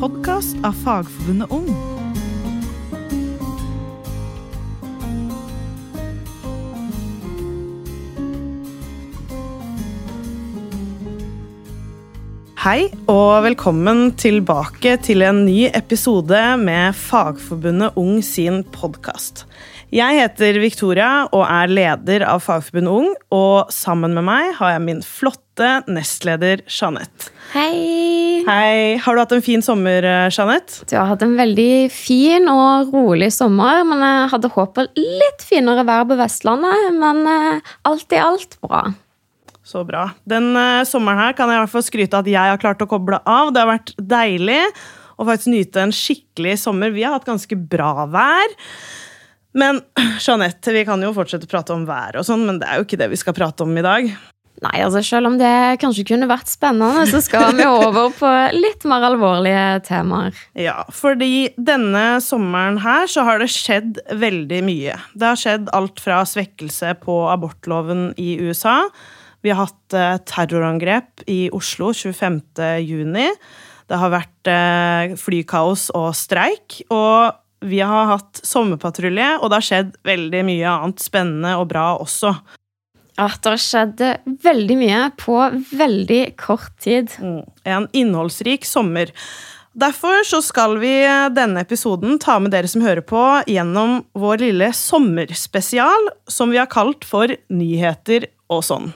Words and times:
podkast 0.00 0.56
av 0.64 0.72
Fagforbundet 0.80 1.50
Ung. 1.52 1.66
Hei 12.60 12.86
og 13.12 13.42
velkommen 13.44 14.14
tilbake 14.16 14.94
til 15.04 15.20
en 15.26 15.42
ny 15.44 15.66
episode 15.68 16.40
med 16.64 16.96
Fagforbundet 16.96 18.00
Ung 18.00 18.24
sin 18.24 18.62
podkast. 18.72 19.44
Jeg 19.92 20.16
heter 20.16 20.62
Victoria 20.62 21.26
og 21.28 21.44
er 21.44 21.68
leder 21.68 22.24
av 22.24 22.40
Fagforbundet 22.46 22.96
Ung, 23.02 23.12
og 23.36 23.68
sammen 23.68 24.16
med 24.16 24.24
meg 24.32 24.54
har 24.62 24.78
jeg 24.78 24.86
min 24.88 25.04
flotte 25.04 25.49
nestleder 25.90 26.62
Jeanette. 26.66 27.32
Hei! 27.52 28.40
Hei. 28.46 28.96
Har 29.02 29.16
du 29.16 29.20
hatt 29.20 29.34
en 29.36 29.44
fin 29.44 29.62
sommer, 29.62 30.06
Jeanette? 30.30 30.86
Du 30.88 30.94
har 30.96 31.10
hatt 31.10 31.24
en 31.26 31.36
veldig 31.38 31.90
fin 31.92 32.48
og 32.50 32.94
rolig 32.94 33.32
sommer, 33.34 33.82
men 33.88 34.02
jeg 34.04 34.30
hadde 34.32 34.52
håpet 34.54 34.98
litt 34.98 35.44
finere 35.44 35.84
vær 35.88 36.06
på 36.08 36.16
Vestlandet. 36.20 36.88
Men 36.96 37.22
eh, 37.28 37.74
alt 37.90 38.16
i 38.16 38.22
alt 38.22 38.56
bra. 38.64 38.86
Så 39.66 39.84
bra. 39.86 40.08
Den 40.28 40.54
uh, 40.56 40.82
sommeren 40.88 41.20
her 41.20 41.36
kan 41.38 41.50
jeg 41.50 41.60
i 41.60 41.62
hvert 41.62 41.74
fall 41.74 41.86
skryte 41.86 42.22
at 42.22 42.30
jeg 42.30 42.54
har 42.54 42.62
klart 42.62 42.80
å 42.82 42.88
koble 42.90 43.20
av. 43.28 43.52
Det 43.54 43.62
har 43.62 43.70
vært 43.70 43.92
deilig 43.98 44.62
å 45.20 45.26
faktisk 45.28 45.52
nyte 45.52 45.84
en 45.84 45.94
skikkelig 45.94 46.56
sommer. 46.64 46.94
Vi 46.94 47.04
har 47.04 47.14
hatt 47.18 47.28
ganske 47.28 47.58
bra 47.70 48.08
vær. 48.10 48.56
Men 49.52 49.82
Jeanette, 50.24 50.72
vi 50.74 50.86
kan 50.88 51.02
jo 51.02 51.12
fortsette 51.14 51.46
å 51.46 51.50
prate 51.50 51.74
om 51.76 51.86
været 51.88 52.20
og 52.20 52.26
sånn, 52.26 52.46
men 52.48 52.60
det 52.62 52.68
er 52.70 52.80
jo 52.80 52.86
ikke 52.86 52.98
det 53.00 53.10
vi 53.12 53.18
skal 53.20 53.36
prate 53.36 53.66
om 53.66 53.76
i 53.76 53.84
dag. 53.84 54.10
Nei, 54.60 54.74
altså 54.84 55.00
Selv 55.06 55.30
om 55.30 55.38
det 55.40 55.80
kanskje 55.80 56.04
kunne 56.10 56.28
vært 56.28 56.50
spennende, 56.50 57.06
så 57.08 57.22
skal 57.24 57.54
vi 57.56 57.64
over 57.64 58.10
på 58.12 58.32
litt 58.56 58.84
mer 58.88 59.06
alvorlige 59.08 59.80
temaer. 59.86 60.36
Ja, 60.58 60.82
fordi 60.92 61.48
denne 61.56 62.18
sommeren 62.24 62.82
her 62.84 63.08
så 63.08 63.24
har 63.28 63.40
det 63.40 63.48
skjedd 63.54 64.02
veldig 64.20 64.60
mye. 64.66 64.98
Det 65.16 65.32
har 65.32 65.40
skjedd 65.40 65.72
alt 65.76 66.02
fra 66.04 66.20
svekkelse 66.28 66.92
på 67.06 67.22
abortloven 67.32 68.10
i 68.20 68.34
USA 68.44 68.82
vi 69.40 69.52
har 69.52 69.64
hatt 69.64 69.96
eh, 69.96 70.16
terrorangrep 70.28 71.24
i 71.30 71.48
Oslo 71.56 71.94
25. 71.96 72.40
juni. 72.84 73.28
Det 73.88 73.98
har 73.98 74.12
vært 74.12 74.50
eh, 74.50 75.16
flykaos 75.18 75.88
og 75.96 76.12
streik. 76.16 76.82
Og 76.92 77.32
vi 77.70 77.80
har 77.84 78.08
hatt 78.08 78.40
sommerpatrulje, 78.46 79.34
og 79.40 79.50
det 79.50 79.60
har 79.60 79.66
skjedd 79.66 79.94
veldig 80.08 80.44
mye 80.48 80.76
annet 80.84 81.04
spennende 81.04 81.56
og 81.60 81.68
bra 81.72 81.92
også. 82.00 82.34
Ja, 83.20 83.28
det 83.28 83.52
har 83.52 83.60
skjedd 83.60 84.02
veldig 84.40 84.76
mye 84.80 85.00
på 85.20 85.36
veldig 85.76 86.20
kort 86.40 86.72
tid. 86.80 87.12
Mm. 87.20 87.42
En 87.68 87.88
innholdsrik 87.92 88.64
sommer. 88.64 89.12
Derfor 89.76 90.24
så 90.26 90.40
skal 90.42 90.78
vi 90.80 90.94
denne 91.36 91.62
episoden 91.62 92.16
ta 92.22 92.38
med 92.42 92.54
dere 92.54 92.70
som 92.70 92.82
hører 92.82 93.04
på, 93.06 93.20
gjennom 93.46 94.00
vår 94.18 94.40
lille 94.46 94.72
sommerspesial, 94.74 96.10
som 96.26 96.50
vi 96.50 96.58
har 96.58 96.70
kalt 96.72 97.04
for 97.06 97.30
Nyheter 97.52 98.26
og 98.50 98.64
sånn. 98.66 98.90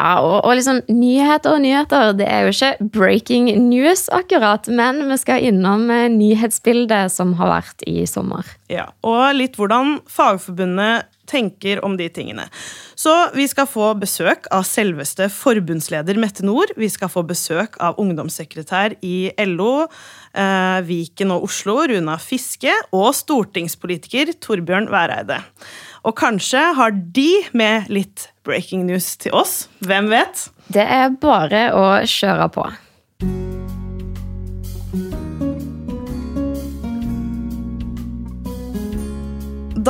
Ja, 0.00 0.20
og, 0.24 0.38
og, 0.46 0.54
liksom 0.56 0.80
nyheter 0.88 1.56
og 1.56 1.62
nyheter, 1.64 2.12
det 2.16 2.26
er 2.30 2.46
jo 2.46 2.52
ikke 2.54 2.88
breaking 2.94 3.50
news, 3.66 4.06
akkurat, 4.16 4.68
men 4.72 5.02
vi 5.10 5.18
skal 5.20 5.44
innom 5.50 5.90
eh, 5.92 6.06
nyhetsbildet 6.12 7.12
som 7.12 7.34
har 7.40 7.50
vært 7.52 7.84
i 7.90 8.06
sommer. 8.08 8.48
Ja, 8.72 8.88
Og 9.04 9.34
litt 9.36 9.58
hvordan 9.60 9.98
Fagforbundet 10.08 11.10
tenker 11.30 11.82
om 11.86 11.96
de 11.98 12.08
tingene. 12.12 12.48
Så 12.98 13.12
vi 13.36 13.46
skal 13.48 13.68
få 13.70 13.92
besøk 14.00 14.48
av 14.52 14.66
selveste 14.68 15.30
forbundsleder 15.32 16.18
Mette 16.20 16.44
Nord. 16.46 16.74
Vi 16.76 16.90
skal 16.92 17.12
få 17.12 17.24
besøk 17.28 17.78
av 17.80 18.00
ungdomssekretær 18.02 18.98
i 19.06 19.30
LO, 19.46 19.86
eh, 20.34 20.80
Viken 20.86 21.32
og 21.36 21.46
Oslo, 21.48 21.78
Runa 21.88 22.18
Fiske, 22.20 22.74
og 22.92 23.14
stortingspolitiker 23.16 24.34
Torbjørn 24.42 24.90
Væreide. 24.92 25.40
Og 26.04 26.16
kanskje 26.16 26.74
har 26.76 26.90
de 26.90 27.30
med 27.52 27.88
litt 27.92 28.28
breaking 28.44 28.86
news 28.88 29.16
til 29.20 29.36
oss. 29.36 29.68
Hvem 29.84 30.10
vet? 30.12 30.48
Det 30.72 30.86
er 30.86 31.16
bare 31.20 31.70
å 31.76 31.86
kjøre 32.08 32.50
på. 32.54 32.70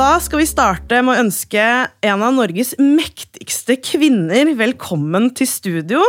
Da 0.01 0.15
skal 0.17 0.39
vi 0.39 0.47
starte 0.49 0.97
med 1.05 1.13
å 1.13 1.21
ønske 1.27 1.61
en 2.07 2.23
av 2.25 2.31
Norges 2.33 2.71
mektigste 2.81 3.75
kvinner 3.85 4.49
velkommen 4.57 5.27
til 5.37 5.45
studio. 5.45 6.01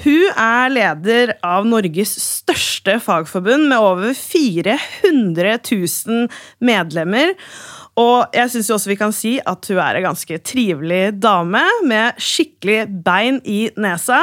Hun 0.00 0.30
er 0.40 0.72
leder 0.72 1.34
av 1.44 1.66
Norges 1.68 2.14
største 2.22 2.94
fagforbund 3.04 3.68
med 3.68 3.84
over 3.84 4.16
400 4.16 5.58
000 5.60 6.24
medlemmer. 6.64 7.34
Og 8.00 8.32
jeg 8.32 8.54
syns 8.54 8.72
også 8.78 8.94
vi 8.94 9.00
kan 9.02 9.12
si 9.12 9.36
at 9.44 9.68
hun 9.68 9.82
er 9.90 10.00
en 10.00 10.08
ganske 10.08 10.40
trivelig 10.40 11.02
dame 11.20 11.66
med 11.84 12.16
skikkelig 12.16 12.86
bein 13.04 13.42
i 13.44 13.66
nesa. 13.76 14.22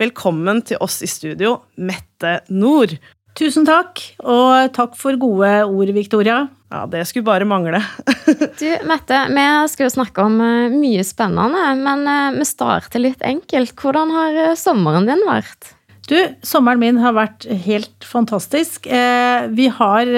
Velkommen 0.00 0.64
til 0.64 0.80
oss 0.80 1.02
i 1.04 1.12
studio, 1.12 1.58
Mette 1.76 2.38
Nord. 2.48 2.96
Tusen 3.38 3.64
takk, 3.64 4.00
og 4.28 4.72
takk 4.76 4.96
for 4.98 5.16
gode 5.20 5.52
ord, 5.64 5.92
Victoria. 5.96 6.44
Ja, 6.72 6.86
det 6.88 7.04
skulle 7.08 7.24
bare 7.24 7.48
mangle. 7.48 7.80
du, 8.60 8.66
Mette, 8.88 9.20
vi 9.32 9.44
skal 9.72 9.86
jo 9.86 9.92
snakke 9.92 10.24
om 10.24 10.38
eh, 10.40 10.72
mye 10.72 11.04
spennende, 11.04 11.62
men 11.80 12.04
eh, 12.08 12.34
vi 12.38 12.48
starter 12.48 13.02
litt 13.02 13.24
enkelt. 13.24 13.72
Hvordan 13.76 14.12
har 14.12 14.40
eh, 14.46 14.58
sommeren 14.58 15.08
din 15.08 15.24
vært? 15.28 15.74
Du, 16.08 16.16
sommeren 16.44 16.80
min 16.82 17.00
har 17.00 17.14
vært 17.16 17.46
helt 17.64 18.04
fantastisk. 18.04 18.88
Vi 18.90 19.66
har 19.70 20.08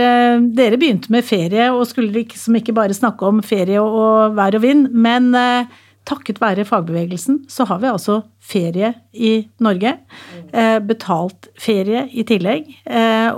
Dere 0.56 0.78
begynte 0.80 1.12
med 1.12 1.26
ferie 1.28 1.66
og 1.74 1.84
skulle 1.91 2.14
liksom 2.14 2.56
ikke 2.56 2.72
bare 2.74 2.97
snakke 2.97 3.28
om 3.28 3.42
ferie 3.44 3.82
og 3.82 4.32
vær 4.34 4.56
og 4.56 4.64
vind, 4.64 4.88
men 4.97 5.28
takket 6.09 6.41
være 6.42 6.66
fagbevegelsen 6.69 7.44
så 7.48 7.66
har 7.69 7.81
vi 7.82 7.91
altså 7.91 8.20
ferie 8.44 8.92
i 9.12 9.34
Norge. 9.65 9.94
Betalt 10.84 11.48
ferie 11.60 12.04
i 12.12 12.26
tillegg. 12.28 12.69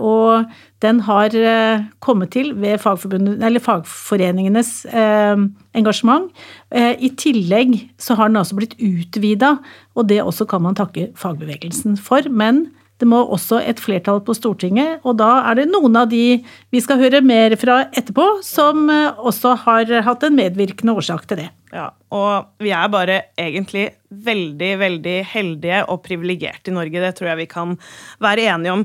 Og 0.03 0.49
den 0.85 1.01
har 1.07 1.33
eh, 1.33 1.85
kommet 2.05 2.35
til 2.37 2.53
ved 2.61 2.79
fagforeningenes 2.85 4.71
eh, 4.93 5.37
engasjement. 5.79 6.29
Eh, 6.71 6.93
I 7.01 7.13
tillegg 7.17 7.79
så 7.99 8.17
har 8.19 8.29
den 8.29 8.41
altså 8.41 8.59
blitt 8.59 8.77
utvida, 8.77 9.57
og 9.97 10.09
det 10.11 10.21
også 10.23 10.45
kan 10.51 10.63
man 10.67 10.77
takke 10.77 11.09
fagbevegelsen 11.17 11.97
for. 11.97 12.29
Men 12.29 12.67
det 13.01 13.09
må 13.09 13.23
også 13.25 13.63
et 13.65 13.81
flertall 13.81 14.21
på 14.25 14.37
Stortinget, 14.37 15.01
og 15.05 15.19
da 15.21 15.31
er 15.49 15.61
det 15.61 15.69
noen 15.73 15.97
av 16.01 16.11
de 16.13 16.43
vi 16.73 16.81
skal 16.81 17.01
høre 17.01 17.21
mer 17.25 17.57
fra 17.61 17.87
etterpå, 17.93 18.29
som 18.45 18.89
også 18.89 19.57
har 19.67 19.93
hatt 20.07 20.25
en 20.25 20.37
medvirkende 20.37 20.97
årsak 20.97 21.27
til 21.29 21.45
det. 21.45 21.51
Ja, 21.75 21.91
og 22.15 22.63
vi 22.63 22.71
er 22.71 22.91
bare 22.93 23.21
egentlig 23.35 23.89
veldig, 24.07 24.73
veldig 24.79 25.17
heldige 25.33 25.83
og 25.91 26.05
privilegerte 26.05 26.71
i 26.71 26.77
Norge. 26.77 27.03
Det 27.03 27.15
tror 27.19 27.33
jeg 27.33 27.43
vi 27.43 27.49
kan 27.51 27.75
være 28.23 28.47
enige 28.53 28.77
om. 28.77 28.85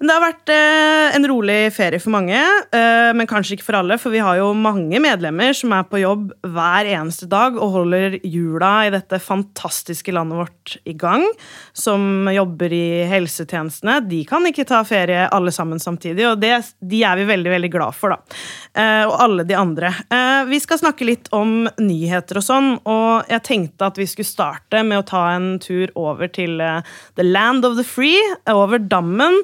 Men 0.00 0.08
det 0.08 0.14
har 0.16 0.24
vært 0.24 0.50
eh, 0.50 1.16
en 1.18 1.26
rolig 1.30 1.58
ferie 1.76 2.00
for 2.02 2.14
mange, 2.16 2.38
eh, 2.74 3.10
men 3.14 3.28
kanskje 3.30 3.58
ikke 3.58 3.66
for 3.68 3.78
alle. 3.78 3.98
For 4.00 4.10
vi 4.10 4.22
har 4.24 4.40
jo 4.40 4.48
mange 4.56 4.98
medlemmer 5.04 5.54
som 5.54 5.74
er 5.76 5.84
på 5.86 6.00
jobb 6.00 6.32
hver 6.42 6.88
eneste 6.96 7.28
dag 7.30 7.58
og 7.60 7.76
holder 7.76 8.16
hjula 8.24 8.72
i 8.88 8.94
dette 8.94 9.20
fantastiske 9.22 10.14
landet 10.16 10.40
vårt 10.40 10.74
i 10.88 10.96
gang. 10.98 11.28
Som 11.76 12.26
jobber 12.32 12.74
i 12.74 13.04
helsetjenestene. 13.12 14.00
De 14.08 14.24
kan 14.26 14.48
ikke 14.48 14.66
ta 14.66 14.80
ferie 14.88 15.28
alle 15.28 15.54
sammen 15.54 15.82
samtidig, 15.82 16.26
og 16.32 16.42
det, 16.42 16.56
de 16.80 17.04
er 17.04 17.20
vi 17.20 17.28
veldig 17.30 17.54
veldig 17.54 17.72
glad 17.76 18.00
for, 18.00 18.16
da. 18.16 18.40
Eh, 18.74 19.04
og 19.06 19.14
alle 19.28 19.46
de 19.46 19.60
andre. 19.60 19.92
Eh, 20.08 20.40
vi 20.50 20.58
skal 20.64 20.80
snakke 20.80 21.06
litt 21.06 21.30
om 21.36 21.68
nyheter 21.78 22.13
og 22.22 22.44
sånn, 22.44 22.68
og 22.86 23.30
jeg 23.30 23.44
tenkte 23.46 23.88
at 23.88 23.98
vi 23.98 24.06
skulle 24.10 24.28
starte 24.28 24.82
med 24.86 25.02
å 25.02 25.06
ta 25.08 25.22
en 25.34 25.56
tur 25.62 25.90
over 25.98 26.30
til 26.30 26.60
eh, 26.62 26.82
The 27.18 27.26
Land 27.26 27.66
of 27.66 27.78
the 27.78 27.86
Free, 27.86 28.20
over 28.50 28.78
dammen. 28.78 29.42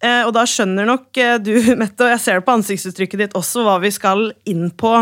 Eh, 0.00 0.22
og 0.24 0.32
da 0.32 0.46
skjønner 0.48 0.88
nok 0.88 1.20
eh, 1.20 1.36
du, 1.42 1.52
Mette, 1.80 2.06
og 2.06 2.14
jeg 2.14 2.24
ser 2.24 2.40
det 2.40 2.46
på 2.46 2.56
ansiktsuttrykket 2.56 3.24
ditt 3.24 3.38
også, 3.38 3.64
hva 3.66 3.76
vi 3.82 3.92
skal 3.92 4.30
inn 4.48 4.70
på. 4.72 4.94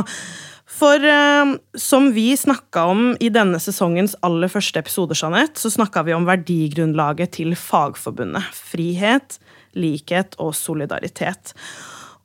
For 0.78 1.02
eh, 1.02 1.52
som 1.78 2.10
vi 2.14 2.32
snakka 2.38 2.88
om 2.90 3.04
i 3.22 3.31
denne 3.34 3.60
sesongens 3.62 4.16
aller 4.26 4.50
første 4.52 4.82
episode, 4.82 5.16
Jeanette, 5.19 5.60
så 5.62 5.70
snakka 5.75 6.04
vi 6.08 6.16
om 6.16 6.26
verdigrunnlaget 6.28 7.37
til 7.38 7.54
Fagforbundet. 7.58 8.50
Frihet, 8.72 9.38
likhet 9.78 10.34
og 10.42 10.54
solidaritet. 10.58 11.54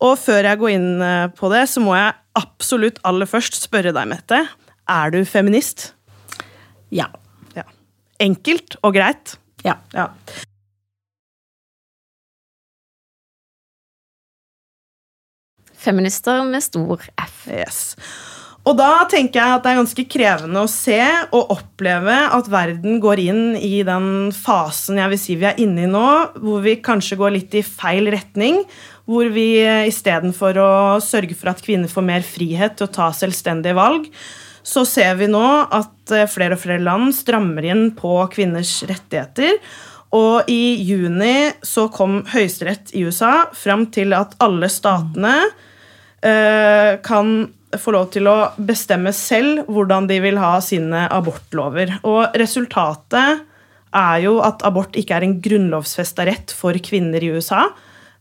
Og 0.04 0.18
før 0.20 0.50
jeg 0.50 0.60
går 0.60 0.74
inn 0.74 0.92
på 1.38 1.48
det, 1.54 1.64
så 1.72 1.80
må 1.80 1.94
jeg 1.96 2.18
absolutt 2.36 2.98
aller 3.08 3.30
først 3.30 3.56
spørre 3.62 3.94
deg, 3.96 4.10
Mette. 4.10 4.42
Er 4.90 5.14
du 5.14 5.22
feminist? 5.26 5.94
Ja. 6.92 7.08
ja. 7.56 7.64
Enkelt 8.20 8.76
og 8.84 8.96
greit? 8.98 9.38
Ja. 9.64 9.78
ja. 9.96 10.10
Feminister 15.84 16.44
med 16.48 16.64
stor 16.64 17.02
F. 17.20 17.48
Yes. 17.52 17.82
Og 18.64 18.78
da 18.80 19.04
tenker 19.12 19.42
jeg 19.42 19.56
at 19.58 19.66
det 19.66 19.72
er 19.74 19.80
ganske 19.82 20.04
krevende 20.08 20.62
å 20.64 20.72
se 20.72 21.00
og 21.36 21.50
oppleve 21.52 22.14
at 22.32 22.48
verden 22.52 23.02
går 23.04 23.22
inn 23.26 23.42
i 23.60 23.82
den 23.84 24.32
fasen 24.36 25.02
jeg 25.02 25.12
vil 25.12 25.20
si 25.20 25.36
vi 25.40 25.50
er 25.50 25.60
inne 25.60 25.84
i 25.84 25.90
nå, 25.92 26.06
hvor 26.40 26.64
vi 26.64 26.78
kanskje 26.80 27.20
går 27.20 27.36
litt 27.36 27.58
i 27.60 27.66
feil 27.66 28.08
retning. 28.14 28.64
hvor 29.04 29.28
vi 29.36 29.60
istedenfor 29.90 30.56
å 30.64 30.74
sørge 31.04 31.36
for 31.36 31.52
at 31.52 31.60
kvinner 31.60 31.92
får 31.92 32.06
mer 32.08 32.24
frihet 32.24 32.78
til 32.80 32.88
å 32.88 32.94
ta 32.96 33.10
selvstendige 33.12 33.76
valg, 33.76 34.06
så 34.64 34.86
ser 34.88 35.18
vi 35.20 35.28
nå 35.32 35.46
at 35.68 36.14
flere 36.32 36.56
og 36.56 36.62
flere 36.64 36.84
land 36.84 37.12
strammer 37.16 37.66
inn 37.68 37.90
på 37.98 38.16
kvinners 38.32 38.78
rettigheter. 38.88 39.58
Og 40.14 40.50
i 40.52 40.76
juni 40.86 41.52
så 41.66 41.88
kom 41.94 42.22
Høyesterett 42.32 42.94
i 42.94 43.04
USA 43.08 43.50
fram 43.58 43.88
til 43.94 44.14
at 44.16 44.36
alle 44.44 44.70
statene 44.72 45.36
eh, 46.24 47.00
kan 47.04 47.34
få 47.82 47.94
lov 47.96 48.12
til 48.14 48.30
å 48.30 48.38
bestemme 48.62 49.14
selv 49.16 49.66
hvordan 49.72 50.08
de 50.10 50.20
vil 50.24 50.38
ha 50.42 50.58
sine 50.62 51.08
abortlover. 51.10 51.98
Og 52.06 52.38
resultatet 52.38 53.44
er 53.94 54.22
jo 54.26 54.38
at 54.46 54.64
abort 54.68 54.96
ikke 55.00 55.18
er 55.18 55.26
en 55.28 55.40
grunnlovfesta 55.44 56.26
rett 56.30 56.54
for 56.56 56.78
kvinner 56.86 57.24
i 57.24 57.32
USA, 57.34 57.68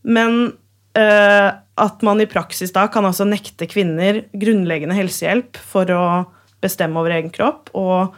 men 0.03 0.53
uh, 0.99 1.49
at 1.81 2.03
man 2.05 2.21
i 2.21 2.29
praksis 2.29 2.75
da 2.75 2.87
kan 2.93 3.07
altså 3.09 3.25
nekte 3.29 3.69
kvinner 3.71 4.23
grunnleggende 4.37 4.97
helsehjelp 4.97 5.57
for 5.57 5.89
å 5.95 6.05
bestemme 6.63 7.01
over 7.01 7.15
egen 7.17 7.33
kropp 7.35 7.73
og, 7.79 8.13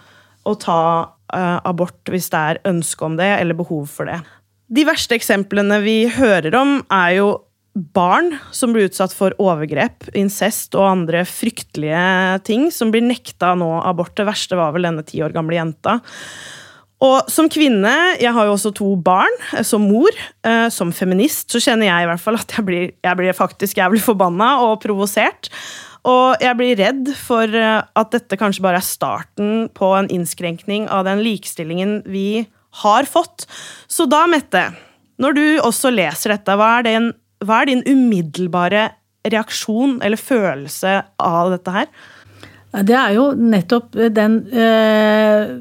og 0.44 0.56
ta 0.64 0.80
uh, 1.06 1.58
abort 1.62 2.10
hvis 2.10 2.30
det 2.32 2.40
er 2.40 2.62
ønske 2.68 3.06
om 3.06 3.18
det 3.20 3.30
eller 3.38 3.58
behov 3.58 3.86
for 3.92 4.10
det. 4.10 4.20
De 4.74 4.84
verste 4.88 5.16
eksemplene 5.16 5.78
vi 5.84 5.98
hører 6.10 6.56
om, 6.58 6.78
er 6.92 7.18
jo 7.20 7.28
barn 7.74 8.36
som 8.54 8.72
blir 8.74 8.88
utsatt 8.88 9.14
for 9.14 9.34
overgrep, 9.42 10.06
incest 10.14 10.76
og 10.78 10.86
andre 10.86 11.24
fryktelige 11.26 12.42
ting, 12.46 12.68
som 12.74 12.92
blir 12.94 13.02
nekta 13.02 13.52
nå 13.58 13.70
abort. 13.82 14.14
Det 14.16 14.26
verste 14.28 14.58
var 14.58 14.74
vel 14.74 14.86
denne 14.86 15.02
ti 15.06 15.22
år 15.26 15.34
gamle 15.34 15.58
jenta. 15.58 15.98
Og 17.04 17.28
som 17.28 17.50
kvinne, 17.52 17.92
jeg 18.16 18.32
har 18.32 18.46
jo 18.48 18.54
også 18.54 18.72
to 18.76 18.94
barn, 18.96 19.34
eh, 19.52 19.64
som 19.66 19.84
mor, 19.84 20.10
eh, 20.44 20.68
som 20.72 20.92
feminist, 20.92 21.50
så 21.52 21.60
kjenner 21.60 21.90
jeg 21.90 22.04
i 22.04 22.08
hvert 22.08 22.22
fall 22.22 22.38
at 22.40 22.54
jeg 22.56 22.64
blir, 22.64 22.92
jeg 23.04 23.18
blir 23.18 23.36
faktisk 23.36 23.76
jævlig 23.76 24.00
forbanna 24.04 24.62
og 24.64 24.80
provosert. 24.80 25.50
Og 26.04 26.40
jeg 26.40 26.56
blir 26.56 26.76
redd 26.80 27.12
for 27.16 27.44
eh, 27.44 27.82
at 27.84 28.10
dette 28.14 28.38
kanskje 28.40 28.64
bare 28.64 28.80
er 28.80 28.88
starten 28.88 29.68
på 29.76 29.92
en 29.98 30.08
innskrenkning 30.08 30.88
av 30.88 31.04
den 31.08 31.20
likestillingen 31.24 32.02
vi 32.08 32.46
har 32.84 33.04
fått. 33.04 33.46
Så 33.88 34.08
da, 34.08 34.24
Mette, 34.26 34.70
når 35.20 35.36
du 35.36 35.44
også 35.60 35.92
leser 35.92 36.34
dette, 36.34 36.56
hva 36.56 36.78
er, 36.78 36.88
din, 36.88 37.12
hva 37.44 37.62
er 37.62 37.70
din 37.70 37.84
umiddelbare 37.86 38.90
reaksjon 39.28 40.00
eller 40.04 40.20
følelse 40.20 40.98
av 41.22 41.52
dette 41.54 41.72
her? 41.72 41.88
Det 42.82 42.94
er 42.98 43.12
jo 43.14 43.28
nettopp 43.38 43.94
den 44.16 44.40
eh, 44.50 45.52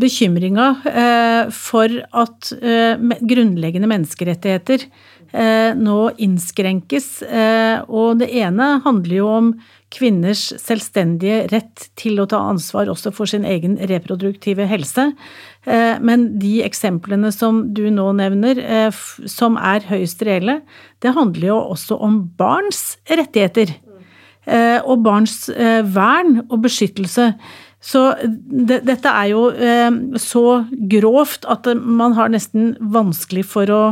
bekymringa 0.00 0.68
eh, 0.88 1.50
for 1.52 1.92
at 2.16 2.52
eh, 2.56 2.96
grunnleggende 3.28 3.90
menneskerettigheter 3.90 4.86
eh, 4.86 5.76
nå 5.76 5.98
innskrenkes. 6.16 7.10
Eh, 7.28 7.84
og 7.92 8.22
det 8.22 8.30
ene 8.40 8.78
handler 8.86 9.16
jo 9.18 9.28
om 9.34 9.52
kvinners 9.92 10.46
selvstendige 10.56 11.42
rett 11.52 11.90
til 12.00 12.22
å 12.22 12.28
ta 12.30 12.40
ansvar 12.48 12.88
også 12.88 13.12
for 13.12 13.28
sin 13.28 13.44
egen 13.44 13.76
reproduktive 13.90 14.64
helse. 14.70 15.10
Eh, 15.68 16.00
men 16.00 16.30
de 16.40 16.62
eksemplene 16.64 17.34
som 17.36 17.66
du 17.76 17.84
nå 17.92 18.08
nevner, 18.16 18.64
som 19.28 19.60
er 19.60 19.84
høyst 19.92 20.24
reelle, 20.24 20.62
det 21.04 21.12
handler 21.18 21.52
jo 21.52 21.62
også 21.76 22.00
om 22.00 22.22
barns 22.40 22.94
rettigheter. 23.12 23.76
Eh, 24.42 24.80
og 24.82 25.04
barns 25.04 25.46
eh, 25.54 25.82
vern 25.86 26.40
og 26.48 26.64
beskyttelse. 26.64 27.28
Så 27.82 28.00
det, 28.26 28.80
dette 28.86 29.10
er 29.10 29.28
jo 29.30 29.44
eh, 29.54 29.90
så 30.18 30.64
grovt 30.90 31.46
at 31.50 31.70
man 31.78 32.16
har 32.18 32.32
nesten 32.32 32.74
vanskelig 32.80 33.46
for 33.52 33.70
å 33.70 33.84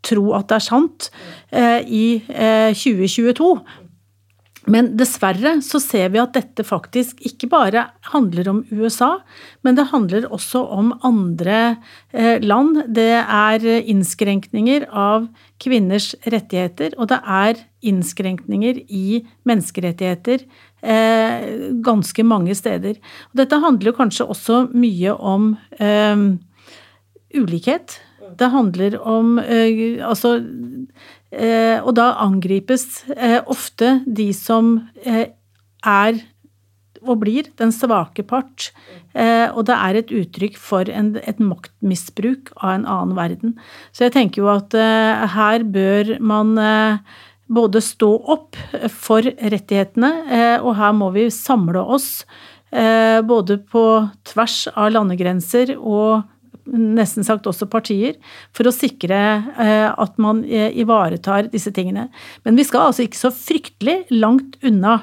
tro 0.00 0.30
at 0.32 0.48
det 0.48 0.56
er 0.56 0.64
sant 0.64 1.10
i 1.52 2.22
2022. 2.24 3.50
Men 4.70 4.90
dessverre 4.96 5.54
så 5.64 5.80
ser 5.82 6.08
vi 6.14 6.20
at 6.22 6.32
dette 6.36 6.64
faktisk 6.64 7.20
ikke 7.28 7.50
bare 7.52 7.82
handler 8.12 8.48
om 8.48 8.62
USA, 8.72 9.18
men 9.64 9.76
det 9.76 9.90
handler 9.92 10.28
også 10.32 10.62
om 10.72 10.94
andre 11.04 11.76
eh, 12.12 12.40
land. 12.40 12.82
Det 12.88 13.12
er 13.20 13.66
innskrenkninger 13.80 14.88
av 14.88 15.28
kvinners 15.60 16.12
rettigheter, 16.24 16.96
og 16.96 17.12
det 17.12 17.20
er 17.24 17.64
innskrenkninger 17.86 18.82
i 18.88 19.22
menneskerettigheter 19.48 20.44
eh, 20.82 21.48
ganske 21.84 22.24
mange 22.26 22.54
steder. 22.58 23.00
Og 23.32 23.42
dette 23.42 23.62
handler 23.62 23.96
kanskje 23.96 24.28
også 24.28 24.62
mye 24.74 25.16
om 25.16 25.54
eh, 25.80 26.26
ulikhet. 27.36 28.00
Det 28.38 28.50
handler 28.52 28.98
om 29.02 29.38
eh, 29.42 29.98
Altså 30.06 30.36
Eh, 31.30 31.78
og 31.86 31.94
da 31.94 32.10
angripes 32.24 33.04
eh, 33.14 33.38
ofte 33.46 34.00
de 34.06 34.32
som 34.34 34.74
eh, 35.06 35.30
er 35.86 36.18
og 37.00 37.22
blir 37.22 37.46
den 37.56 37.70
svake 37.72 38.20
part. 38.28 38.66
Og 39.16 39.62
det 39.64 39.72
er 39.72 39.96
et 39.96 40.10
uttrykk 40.12 40.58
for 40.60 40.84
en, 40.92 41.14
et 41.16 41.38
maktmisbruk 41.40 42.50
av 42.58 42.74
en 42.74 42.84
annen 42.84 43.14
verden. 43.16 43.54
Så 43.88 44.04
jeg 44.04 44.12
tenker 44.18 44.42
jo 44.42 44.50
at 44.52 44.76
her 45.32 45.64
bør 45.64 46.10
man 46.20 46.52
både 47.50 47.82
stå 47.82 48.08
opp 48.30 48.58
for 48.94 49.26
rettighetene, 49.26 50.10
og 50.62 50.74
her 50.78 50.92
må 50.94 51.10
vi 51.16 51.26
samle 51.34 51.82
oss 51.82 52.22
både 52.70 53.56
på 53.66 53.82
tvers 54.30 54.68
av 54.78 54.92
landegrenser 54.94 55.72
og 55.76 56.22
nesten 56.70 57.26
sagt 57.26 57.48
også 57.50 57.68
partier, 57.70 58.16
for 58.56 58.68
å 58.68 58.74
sikre 58.74 59.20
eh, 59.60 59.88
at 59.90 60.18
man 60.22 60.42
eh, 60.44 60.70
ivaretar 60.80 61.50
disse 61.52 61.72
tingene. 61.74 62.08
Men 62.44 62.58
vi 62.58 62.66
skal 62.66 62.90
altså 62.90 63.06
ikke 63.06 63.20
så 63.20 63.32
fryktelig 63.34 64.02
langt 64.12 64.58
unna. 64.66 64.98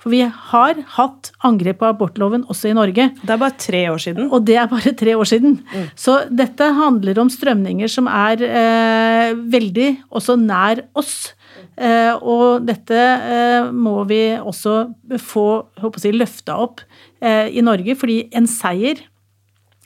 For 0.00 0.12
vi 0.14 0.22
har 0.24 0.78
hatt 0.96 1.30
angrep 1.44 1.82
på 1.82 1.90
abortloven 1.90 2.46
også 2.48 2.70
i 2.70 2.76
Norge. 2.76 3.10
Det 3.20 3.34
er 3.34 3.40
bare 3.42 3.58
tre 3.60 3.82
år 3.92 4.00
siden. 4.00 4.30
Og 4.32 4.46
det 4.48 4.56
er 4.56 4.70
bare 4.70 4.94
tre 4.96 5.16
år 5.18 5.28
siden. 5.28 5.58
Mm. 5.60 5.90
Så 5.98 6.16
dette 6.32 6.70
handler 6.78 7.20
om 7.20 7.32
strømninger 7.32 7.90
som 7.92 8.08
er 8.08 8.40
eh, 8.46 9.34
veldig 9.52 9.90
også 10.08 10.38
nær 10.40 10.86
oss. 10.96 11.34
Eh, 11.76 12.14
og 12.16 12.64
dette 12.64 12.96
eh, 12.96 13.68
må 13.72 13.98
vi 14.08 14.22
også 14.40 14.78
få 15.20 15.46
håper 15.82 16.08
jeg, 16.08 16.16
løfta 16.16 16.56
opp 16.64 16.80
eh, 17.20 17.52
i 17.52 17.64
Norge, 17.64 17.96
fordi 18.00 18.22
en 18.36 18.48
seier 18.48 19.04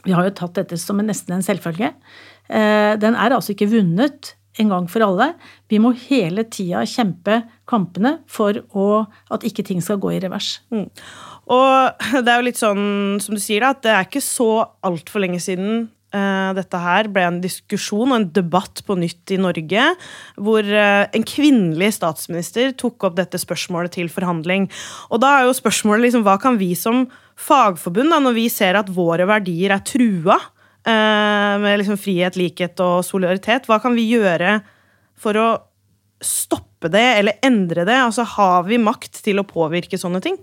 vi 0.04 0.12
har 0.12 0.26
jo 0.28 0.34
tatt 0.36 0.58
dette 0.58 0.78
som 0.80 0.98
en, 1.00 1.08
nesten 1.08 1.38
en 1.38 1.44
selvfølge. 1.44 1.90
Eh, 2.52 2.94
den 3.00 3.16
er 3.16 3.34
altså 3.34 3.54
ikke 3.54 3.70
vunnet 3.72 4.34
en 4.60 4.70
gang 4.70 4.86
for 4.90 5.04
alle. 5.06 5.32
Vi 5.70 5.80
må 5.82 5.94
hele 6.06 6.44
tida 6.46 6.84
kjempe 6.88 7.42
kampene 7.70 8.18
for 8.30 8.60
å, 8.76 9.04
at 9.34 9.46
ikke 9.46 9.64
ting 9.66 9.82
skal 9.82 10.00
gå 10.02 10.14
i 10.14 10.20
revers. 10.22 10.58
Mm. 10.74 10.86
Og 11.54 12.06
det 12.24 12.30
er 12.30 12.38
jo 12.38 12.46
litt 12.48 12.60
sånn 12.60 12.86
som 13.22 13.36
du 13.36 13.42
sier, 13.42 13.64
da, 13.64 13.74
at 13.74 13.84
det 13.84 13.92
er 13.94 14.08
ikke 14.08 14.24
så 14.24 14.50
altfor 14.86 15.24
lenge 15.24 15.42
siden 15.42 15.88
uh, 16.14 16.52
dette 16.56 16.80
her 16.80 17.10
ble 17.12 17.26
en 17.26 17.40
diskusjon 17.42 18.12
og 18.12 18.16
en 18.18 18.28
debatt 18.36 18.84
på 18.86 18.96
nytt 18.98 19.34
i 19.34 19.40
Norge, 19.40 19.88
hvor 20.38 20.64
uh, 20.64 21.04
en 21.10 21.26
kvinnelig 21.26 21.94
statsminister 21.98 22.72
tok 22.80 23.08
opp 23.10 23.18
dette 23.18 23.40
spørsmålet 23.40 23.96
til 23.98 24.10
forhandling. 24.12 24.70
Og 25.10 25.22
da 25.24 25.38
er 25.38 25.48
jo 25.48 25.58
spørsmålet 25.58 26.08
liksom, 26.08 26.26
hva 26.26 26.38
kan 26.42 26.60
vi 26.60 26.72
som 26.78 27.06
fagforbund, 27.40 28.12
da, 28.14 28.20
når 28.22 28.36
vi 28.36 28.48
ser 28.52 28.78
at 28.78 28.92
våre 28.94 29.26
verdier 29.28 29.74
er 29.74 29.82
trua, 29.86 30.38
eh, 30.38 30.53
med 30.84 31.78
liksom 31.80 31.96
frihet, 31.96 32.34
likhet 32.36 32.80
og 32.84 32.98
solidaritet, 33.06 33.64
hva 33.70 33.78
kan 33.80 33.94
vi 33.96 34.02
gjøre 34.10 34.58
for 35.16 35.38
å 35.40 35.46
stoppe 36.24 36.90
det 36.92 37.04
eller 37.20 37.40
endre 37.44 37.86
det? 37.88 37.96
Altså, 37.96 38.26
Har 38.36 38.66
vi 38.68 38.80
makt 38.80 39.22
til 39.24 39.40
å 39.40 39.46
påvirke 39.48 40.00
sånne 40.00 40.20
ting? 40.24 40.36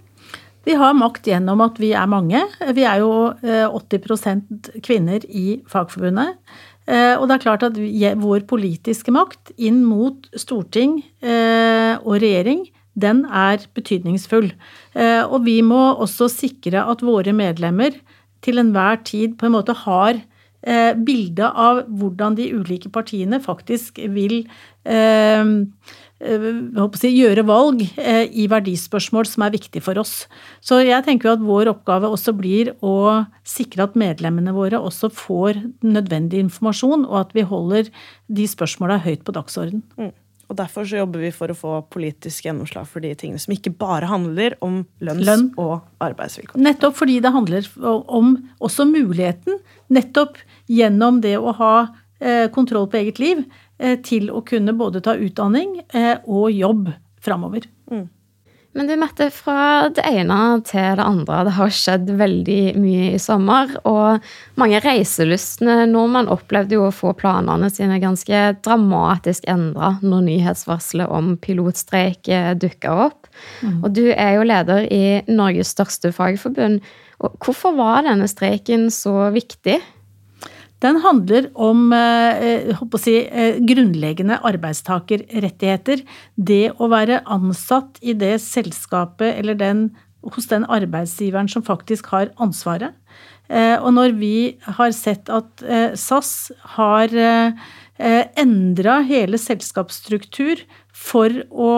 Vi 0.66 0.76
har 0.78 0.94
makt 0.94 1.26
gjennom 1.30 1.62
at 1.66 1.80
vi 1.82 1.92
er 1.98 2.10
mange. 2.10 2.42
Vi 2.74 2.84
er 2.86 3.02
jo 3.02 3.32
80 3.42 4.28
eh, 4.30 4.44
kvinner 4.86 5.26
i 5.26 5.62
Fagforbundet. 5.70 6.38
Eh, 6.86 7.16
og 7.18 7.26
det 7.28 7.38
er 7.38 7.46
klart 7.46 7.66
at 7.66 7.80
vår 8.22 8.46
politiske 8.50 9.14
makt 9.14 9.54
inn 9.58 9.82
mot 9.86 10.30
storting 10.38 11.00
og 11.22 12.16
regjering 12.22 12.68
den 13.00 13.24
er 13.26 13.62
betydningsfull. 13.76 14.52
Eh, 14.94 15.24
og 15.24 15.46
vi 15.46 15.62
må 15.64 15.80
også 15.94 16.28
sikre 16.32 16.84
at 16.92 17.04
våre 17.06 17.34
medlemmer 17.36 17.96
til 18.44 18.60
enhver 18.62 19.00
tid 19.08 19.38
på 19.40 19.48
en 19.48 19.56
måte 19.56 19.76
har 19.86 20.20
eh, 20.68 20.94
bilde 20.98 21.50
av 21.50 21.84
hvordan 21.88 22.38
de 22.38 22.50
ulike 22.54 22.92
partiene 22.94 23.42
faktisk 23.44 24.02
vil 24.14 24.42
eh, 24.86 25.52
si, 26.22 27.12
gjøre 27.16 27.46
valg 27.50 27.82
i 27.82 28.46
verdispørsmål 28.52 29.26
som 29.26 29.46
er 29.48 29.56
viktig 29.56 29.82
for 29.82 29.98
oss. 30.02 30.28
Så 30.62 30.84
jeg 30.86 31.02
tenker 31.08 31.34
at 31.34 31.42
vår 31.42 31.72
oppgave 31.74 32.12
også 32.14 32.36
blir 32.38 32.76
å 32.86 33.26
sikre 33.48 33.88
at 33.88 33.98
medlemmene 33.98 34.54
våre 34.54 34.78
også 34.78 35.10
får 35.10 35.64
nødvendig 35.82 36.44
informasjon, 36.46 37.08
og 37.10 37.24
at 37.24 37.34
vi 37.38 37.48
holder 37.48 37.90
de 38.30 38.46
spørsmåla 38.50 39.02
høyt 39.02 39.26
på 39.26 39.34
dagsordenen. 39.34 39.82
Mm. 39.98 40.14
Og 40.52 40.58
Derfor 40.60 40.84
så 40.84 41.00
jobber 41.00 41.24
vi 41.24 41.32
for 41.32 41.52
å 41.52 41.56
få 41.56 41.74
politisk 41.94 42.44
gjennomslag 42.50 42.90
for 42.92 43.04
de 43.04 43.14
tingene 43.16 43.40
som 43.40 43.54
ikke 43.56 43.72
bare 43.80 44.10
handler 44.12 44.58
om 44.62 44.82
lønns- 45.00 45.26
Lønn. 45.26 45.46
og 45.58 45.86
arbeidsvilkår. 46.04 46.60
Nettopp 46.60 46.98
fordi 47.00 47.22
det 47.24 47.32
handler 47.32 47.70
om 48.12 48.34
også 48.60 48.86
muligheten, 48.90 49.62
nettopp 49.90 50.42
gjennom 50.68 51.22
det 51.24 51.38
å 51.40 51.56
ha 51.56 51.76
eh, 52.20 52.50
kontroll 52.52 52.90
på 52.92 53.00
eget 53.00 53.24
liv, 53.24 53.46
til 54.06 54.28
å 54.30 54.44
kunne 54.46 54.76
både 54.78 55.00
ta 55.02 55.16
utdanning 55.18 55.80
og 56.30 56.52
jobb 56.54 56.92
framover. 57.18 57.64
Mm. 57.90 58.04
Men 58.72 58.88
du 58.88 58.94
Mette, 58.96 59.28
fra 59.36 59.90
det 59.92 60.04
ene 60.08 60.38
til 60.64 60.96
det 60.96 61.04
andre. 61.04 61.42
Det 61.48 61.56
har 61.58 61.74
skjedd 61.76 62.12
veldig 62.22 62.60
mye 62.80 63.10
i 63.18 63.20
sommer. 63.20 63.74
Og 63.90 64.24
mange 64.60 64.80
reiselystne 64.84 65.90
nordmenn 65.92 66.32
opplevde 66.32 66.78
jo 66.78 66.86
å 66.88 66.94
få 66.96 67.12
planene 67.20 67.68
sine 67.74 68.00
ganske 68.00 68.44
dramatisk 68.64 69.50
endra 69.52 69.98
når 70.00 70.24
nyhetsvarselet 70.30 71.12
om 71.12 71.34
pilotstreik 71.44 72.32
eh, 72.32 72.54
dukka 72.56 72.96
opp. 73.10 73.28
Mm. 73.60 73.82
Og 73.82 73.90
du 73.98 74.06
er 74.14 74.38
jo 74.38 74.48
leder 74.48 74.88
i 74.88 75.04
Norges 75.28 75.76
største 75.76 76.14
fagforbund. 76.16 76.80
Og 77.22 77.36
hvorfor 77.44 77.76
var 77.76 78.08
denne 78.08 78.30
streiken 78.32 78.88
så 78.94 79.34
viktig? 79.36 79.82
Den 80.82 80.98
handler 81.04 81.50
om 81.54 81.92
eh, 81.94 82.80
si, 83.02 83.18
eh, 83.28 83.60
grunnleggende 83.70 84.40
arbeidstakerrettigheter. 84.50 86.02
Det 86.36 86.72
å 86.82 86.90
være 86.92 87.22
ansatt 87.30 88.02
i 88.02 88.16
det 88.18 88.40
selskapet 88.42 89.36
eller 89.36 89.60
den, 89.60 89.92
hos 90.26 90.50
den 90.50 90.66
arbeidsgiveren 90.66 91.52
som 91.52 91.66
faktisk 91.66 92.10
har 92.16 92.34
ansvaret. 92.42 92.98
Eh, 93.52 93.78
og 93.78 93.94
når 93.94 94.18
vi 94.18 94.36
har 94.80 94.96
sett 94.96 95.30
at 95.30 95.62
SAS 96.00 96.52
har 96.78 97.14
endra 98.02 98.96
hele 99.06 99.38
selskapsstruktur 99.38 100.64
for 100.90 101.36
å 101.54 101.74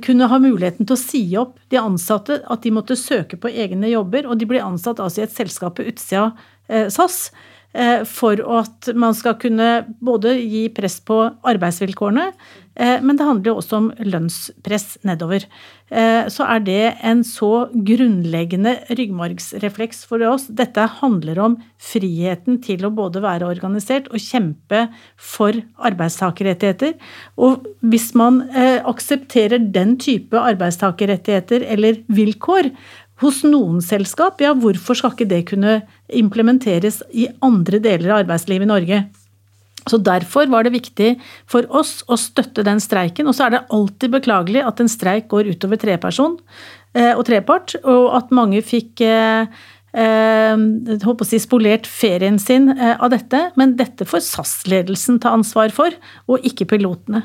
kunne 0.00 0.28
ha 0.30 0.38
muligheten 0.40 0.88
til 0.88 0.96
å 0.96 0.96
si 0.96 1.20
opp 1.36 1.58
de 1.68 1.76
ansatte, 1.76 2.38
at 2.40 2.62
de 2.64 2.72
måtte 2.72 2.96
søke 2.96 3.36
på 3.36 3.50
egne 3.52 3.90
jobber, 3.92 4.24
og 4.24 4.40
de 4.40 4.48
blir 4.48 4.64
ansatt 4.64 5.02
altså 5.04 5.20
i 5.20 5.26
et 5.26 5.34
selskap 5.34 5.76
på 5.76 5.84
utsida 5.90 6.30
Eh, 6.30 6.55
SAS 6.68 7.30
eh, 7.76 8.02
for 8.08 8.40
at 8.58 8.90
man 8.98 9.16
skal 9.16 9.38
kunne 9.40 9.70
både 10.04 10.36
gi 10.40 10.66
press 10.74 10.98
på 11.06 11.18
arbeidsvilkårene, 11.46 12.30
eh, 12.76 12.98
men 13.02 13.18
det 13.18 13.26
handler 13.28 13.52
jo 13.52 13.56
også 13.60 13.80
om 13.80 13.90
lønnspress 14.02 14.96
nedover. 15.06 15.48
Så 15.86 16.42
er 16.42 16.64
det 16.66 16.96
en 17.06 17.20
så 17.22 17.68
grunnleggende 17.70 18.72
ryggmargsrefleks 18.98 20.00
for 20.10 20.18
oss. 20.26 20.48
Dette 20.50 20.82
handler 20.96 21.38
om 21.38 21.54
friheten 21.78 22.56
til 22.58 22.82
å 22.82 22.90
både 22.90 23.22
være 23.22 23.46
organisert 23.46 24.08
og 24.10 24.18
kjempe 24.18 24.80
for 25.14 25.54
arbeidstakerrettigheter. 25.78 26.96
Og 27.38 27.70
hvis 27.86 28.08
man 28.18 28.42
aksepterer 28.82 29.62
den 29.62 29.94
type 30.02 30.34
arbeidstakerrettigheter 30.34 31.62
eller 31.70 32.02
vilkår, 32.10 32.72
hos 33.22 33.42
noen 33.46 33.78
selskap, 33.84 34.40
ja, 34.44 34.52
hvorfor 34.56 34.98
skal 34.98 35.14
ikke 35.14 35.28
det 35.30 35.44
kunne 35.48 35.78
implementeres 36.12 37.00
i 37.16 37.28
andre 37.44 37.80
deler 37.82 38.12
av 38.12 38.24
arbeidslivet 38.24 38.68
i 38.68 38.72
Norge? 38.72 39.04
Så 39.86 40.00
Derfor 40.02 40.48
var 40.50 40.66
det 40.66 40.74
viktig 40.74 41.12
for 41.46 41.66
oss 41.70 42.00
å 42.10 42.18
støtte 42.18 42.64
den 42.66 42.82
streiken. 42.82 43.28
Og 43.30 43.36
så 43.38 43.46
er 43.46 43.54
det 43.54 43.66
alltid 43.74 44.16
beklagelig 44.16 44.64
at 44.66 44.82
en 44.82 44.90
streik 44.90 45.28
går 45.30 45.52
utover 45.54 45.78
treperson 45.78 46.34
eh, 46.96 47.12
og 47.14 47.22
trepart, 47.28 47.76
og 47.86 48.10
at 48.18 48.34
mange 48.34 48.64
fikk 48.66 49.04
eh, 49.06 49.46
eh, 49.94 50.66
håper 51.06 51.22
å 51.22 51.28
si 51.28 51.38
spolert 51.42 51.86
ferien 51.86 52.40
sin 52.42 52.72
eh, 52.74 52.96
av 52.98 53.14
dette. 53.14 53.46
Men 53.54 53.76
dette 53.78 54.08
får 54.08 54.26
SAS-ledelsen 54.26 55.22
ta 55.22 55.36
ansvar 55.38 55.70
for, 55.76 55.94
og 56.26 56.50
ikke 56.50 56.68
pilotene. 56.74 57.22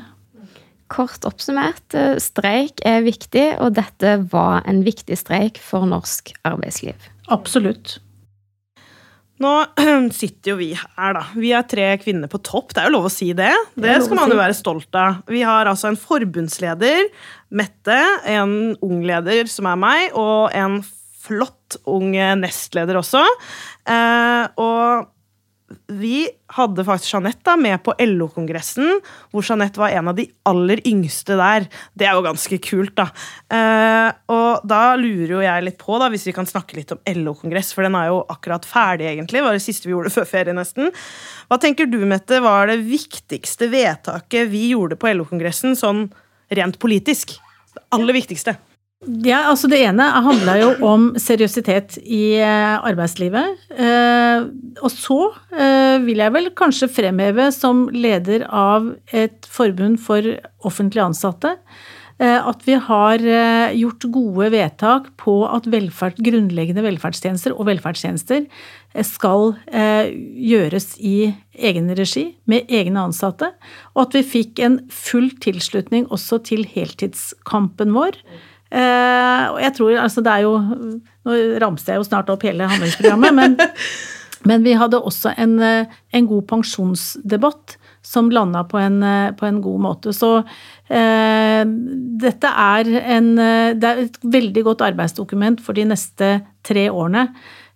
Kort 0.92 1.24
oppsummert, 1.28 1.94
eh, 1.96 2.18
streik 2.20 2.82
er 2.84 3.04
viktig, 3.06 3.46
og 3.64 3.74
dette 3.78 4.18
var 4.32 4.62
en 4.68 4.82
viktig 4.84 5.16
streik 5.16 5.60
for 5.62 5.88
norsk 5.88 6.34
arbeidsliv. 6.48 7.10
Absolutt. 7.32 7.96
Nå 9.42 9.52
sitter 10.20 10.52
jo 10.52 10.56
vi 10.60 10.70
her, 10.76 11.14
da. 11.16 11.24
Vi 11.34 11.52
er 11.56 11.66
tre 11.68 11.88
kvinner 12.02 12.30
på 12.30 12.40
topp. 12.44 12.74
Det 12.74 12.82
er 12.82 12.90
jo 12.90 12.96
lov 12.98 13.08
å 13.08 13.12
si 13.12 13.32
det. 13.36 13.52
Det 13.74 13.96
skal 14.04 14.20
man 14.20 14.32
jo 14.32 14.38
være 14.38 14.56
stolt 14.56 14.98
av. 14.98 15.22
Vi 15.32 15.42
har 15.46 15.70
altså 15.70 15.90
en 15.90 15.98
forbundsleder, 15.98 17.08
Mette, 17.52 17.98
en 18.32 18.74
ung 18.80 19.02
leder, 19.04 19.48
som 19.50 19.66
er 19.68 19.80
meg, 19.80 20.14
og 20.16 20.54
en 20.56 20.78
flott 21.22 21.76
ung 21.88 22.14
nestleder 22.40 22.98
også. 23.00 23.22
Eh, 23.88 24.44
og 24.60 25.10
vi 25.92 26.26
hadde 26.56 26.84
faktisk 26.84 27.14
Jeanette 27.14 27.54
med 27.60 27.80
på 27.84 27.94
LO-kongressen, 28.00 29.00
hvor 29.32 29.44
Jeanette 29.46 29.80
var 29.80 29.94
en 29.94 30.10
av 30.12 30.16
de 30.18 30.26
aller 30.48 30.82
yngste 30.88 31.36
der. 31.40 31.68
Det 31.98 32.08
er 32.08 32.16
jo 32.16 32.24
ganske 32.26 32.58
kult, 32.64 32.94
da. 32.98 33.08
Eh, 33.52 34.08
og 34.32 34.66
da 34.68 34.82
lurer 35.00 35.36
jo 35.36 35.44
jeg 35.44 35.66
litt 35.66 35.78
på, 35.80 35.96
da, 36.00 36.10
hvis 36.12 36.26
vi 36.28 36.34
kan 36.36 36.48
snakke 36.48 36.78
litt 36.78 36.94
om 36.94 37.02
LO-kongress, 37.22 37.72
for 37.76 37.86
den 37.86 37.96
er 37.98 38.10
jo 38.10 38.22
akkurat 38.32 38.68
ferdig, 38.68 39.10
egentlig. 39.12 39.40
Det 39.40 39.46
var 39.48 39.58
det 39.58 39.64
siste 39.64 39.88
vi 39.88 39.96
gjorde 39.96 40.14
før 40.16 40.28
ferie, 40.28 40.56
nesten. 40.56 40.92
Hva 41.48 41.60
tenker 41.62 41.90
du, 41.90 42.00
Mette, 42.08 42.42
var 42.44 42.68
det 42.72 42.82
viktigste 42.86 43.70
vedtaket 43.72 44.50
vi 44.52 44.68
gjorde 44.72 45.00
på 45.00 45.12
LO-kongressen, 45.14 45.78
sånn 45.78 46.06
rent 46.52 46.80
politisk? 46.82 47.38
Det 47.72 47.86
aller 47.96 48.20
viktigste. 48.20 48.58
Ja, 49.02 49.48
altså 49.50 49.66
Det 49.66 49.80
ene 49.82 50.04
handla 50.22 50.52
jo 50.60 50.68
om 50.86 51.08
seriøsitet 51.18 51.96
i 52.06 52.36
eh, 52.38 52.74
arbeidslivet. 52.86 53.64
Eh, 53.74 54.44
og 54.78 54.92
så 54.94 55.16
eh, 55.50 55.96
vil 56.04 56.22
jeg 56.22 56.34
vel 56.36 56.52
kanskje 56.58 56.90
fremheve 57.00 57.48
som 57.54 57.88
leder 57.90 58.46
av 58.46 58.92
et 59.10 59.48
forbund 59.50 59.98
for 60.02 60.36
offentlig 60.62 61.02
ansatte 61.06 61.56
at 62.22 62.60
vi 62.62 62.76
har 62.78 63.18
gjort 63.74 64.04
gode 64.14 64.50
vedtak 64.52 65.08
på 65.18 65.32
at 65.48 65.64
velferd, 65.72 66.20
grunnleggende 66.22 66.84
velferdstjenester 66.84 67.50
og 67.56 67.66
velferdstjenester 67.66 68.44
skal 69.08 69.56
gjøres 69.72 70.86
i 71.02 71.32
egen 71.56 71.90
regi, 71.98 72.28
med 72.46 72.70
egne 72.70 73.08
ansatte. 73.08 73.48
Og 73.96 74.04
at 74.04 74.14
vi 74.20 74.22
fikk 74.36 74.62
en 74.62 74.78
full 74.92 75.32
tilslutning 75.42 76.06
også 76.14 76.38
til 76.52 76.62
heltidskampen 76.76 77.90
vår. 77.96 78.20
Eh, 78.72 79.44
og 79.52 79.58
jeg 79.60 79.74
tror 79.76 79.98
altså 80.00 80.22
det 80.24 80.32
er 80.32 80.46
jo 80.46 80.52
Nå 80.56 81.34
ramser 81.60 81.92
jeg 81.92 82.00
jo 82.00 82.06
snart 82.06 82.30
opp 82.32 82.44
hele 82.46 82.64
handlingsprogrammet, 82.70 83.34
men, 83.36 83.56
men 84.48 84.64
vi 84.64 84.72
hadde 84.80 84.98
også 84.98 85.34
en, 85.36 85.58
eh, 85.62 85.98
en 86.16 86.28
god 86.30 86.46
pensjonsdebatt 86.50 87.76
som 88.02 88.30
landa 88.34 88.64
på, 88.66 88.80
på, 89.38 89.46
en 89.46 89.60
god 89.62 89.82
måte. 89.84 90.14
Så 90.16 90.32
eh, 90.90 91.62
dette 92.24 92.50
er, 92.64 92.90
en, 93.14 93.28
det 93.78 93.86
er 93.86 94.00
et 94.08 94.18
veldig 94.26 94.64
godt 94.66 94.82
arbeidsdokument 94.88 95.62
for 95.62 95.78
de 95.78 95.86
neste 95.92 96.32
tre 96.66 96.88
årene. 96.90 97.28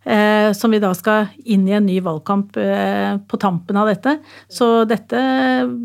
Eh, 0.06 0.52
som 0.54 0.70
vi 0.70 0.78
da 0.82 0.92
skal 0.94 1.32
inn 1.50 1.64
i 1.66 1.74
en 1.74 1.86
ny 1.86 2.00
valgkamp 2.02 2.58
eh, 2.62 3.16
på 3.26 3.40
tampen 3.42 3.78
av 3.78 3.90
dette. 3.90 4.16
Så 4.50 4.84
dette 4.90 5.22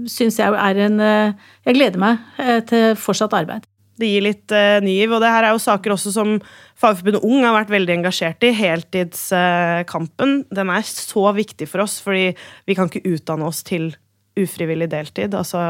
syns 0.10 0.42
jeg 0.42 0.58
er 0.58 0.86
en 0.88 1.02
Jeg 1.02 1.78
gleder 1.78 2.02
meg 2.02 2.66
til 2.70 2.98
fortsatt 2.98 3.38
arbeid. 3.38 3.71
Det 4.02 4.10
gir 4.10 4.26
litt 4.26 4.54
uh, 4.56 4.82
ny 4.84 4.98
giv. 4.98 5.16
Og 5.16 5.24
det 5.24 5.32
her 5.32 5.48
er 5.48 5.56
jo 5.56 5.64
saker 5.64 5.96
også 5.96 6.14
som 6.16 6.36
Fagforbundet 6.82 7.26
Ung 7.28 7.46
har 7.46 7.56
vært 7.60 7.74
veldig 7.74 8.00
engasjert 8.00 8.44
i. 8.48 8.54
Heltidskampen. 8.58 10.40
Uh, 10.44 10.56
den 10.62 10.74
er 10.74 10.88
så 10.88 11.28
viktig 11.38 11.70
for 11.70 11.86
oss, 11.86 12.00
fordi 12.04 12.32
vi 12.70 12.78
kan 12.78 12.90
ikke 12.90 13.06
utdanne 13.14 13.50
oss 13.50 13.62
til 13.68 13.92
ufrivillig 14.40 14.88
deltid. 14.92 15.34
Altså, 15.36 15.62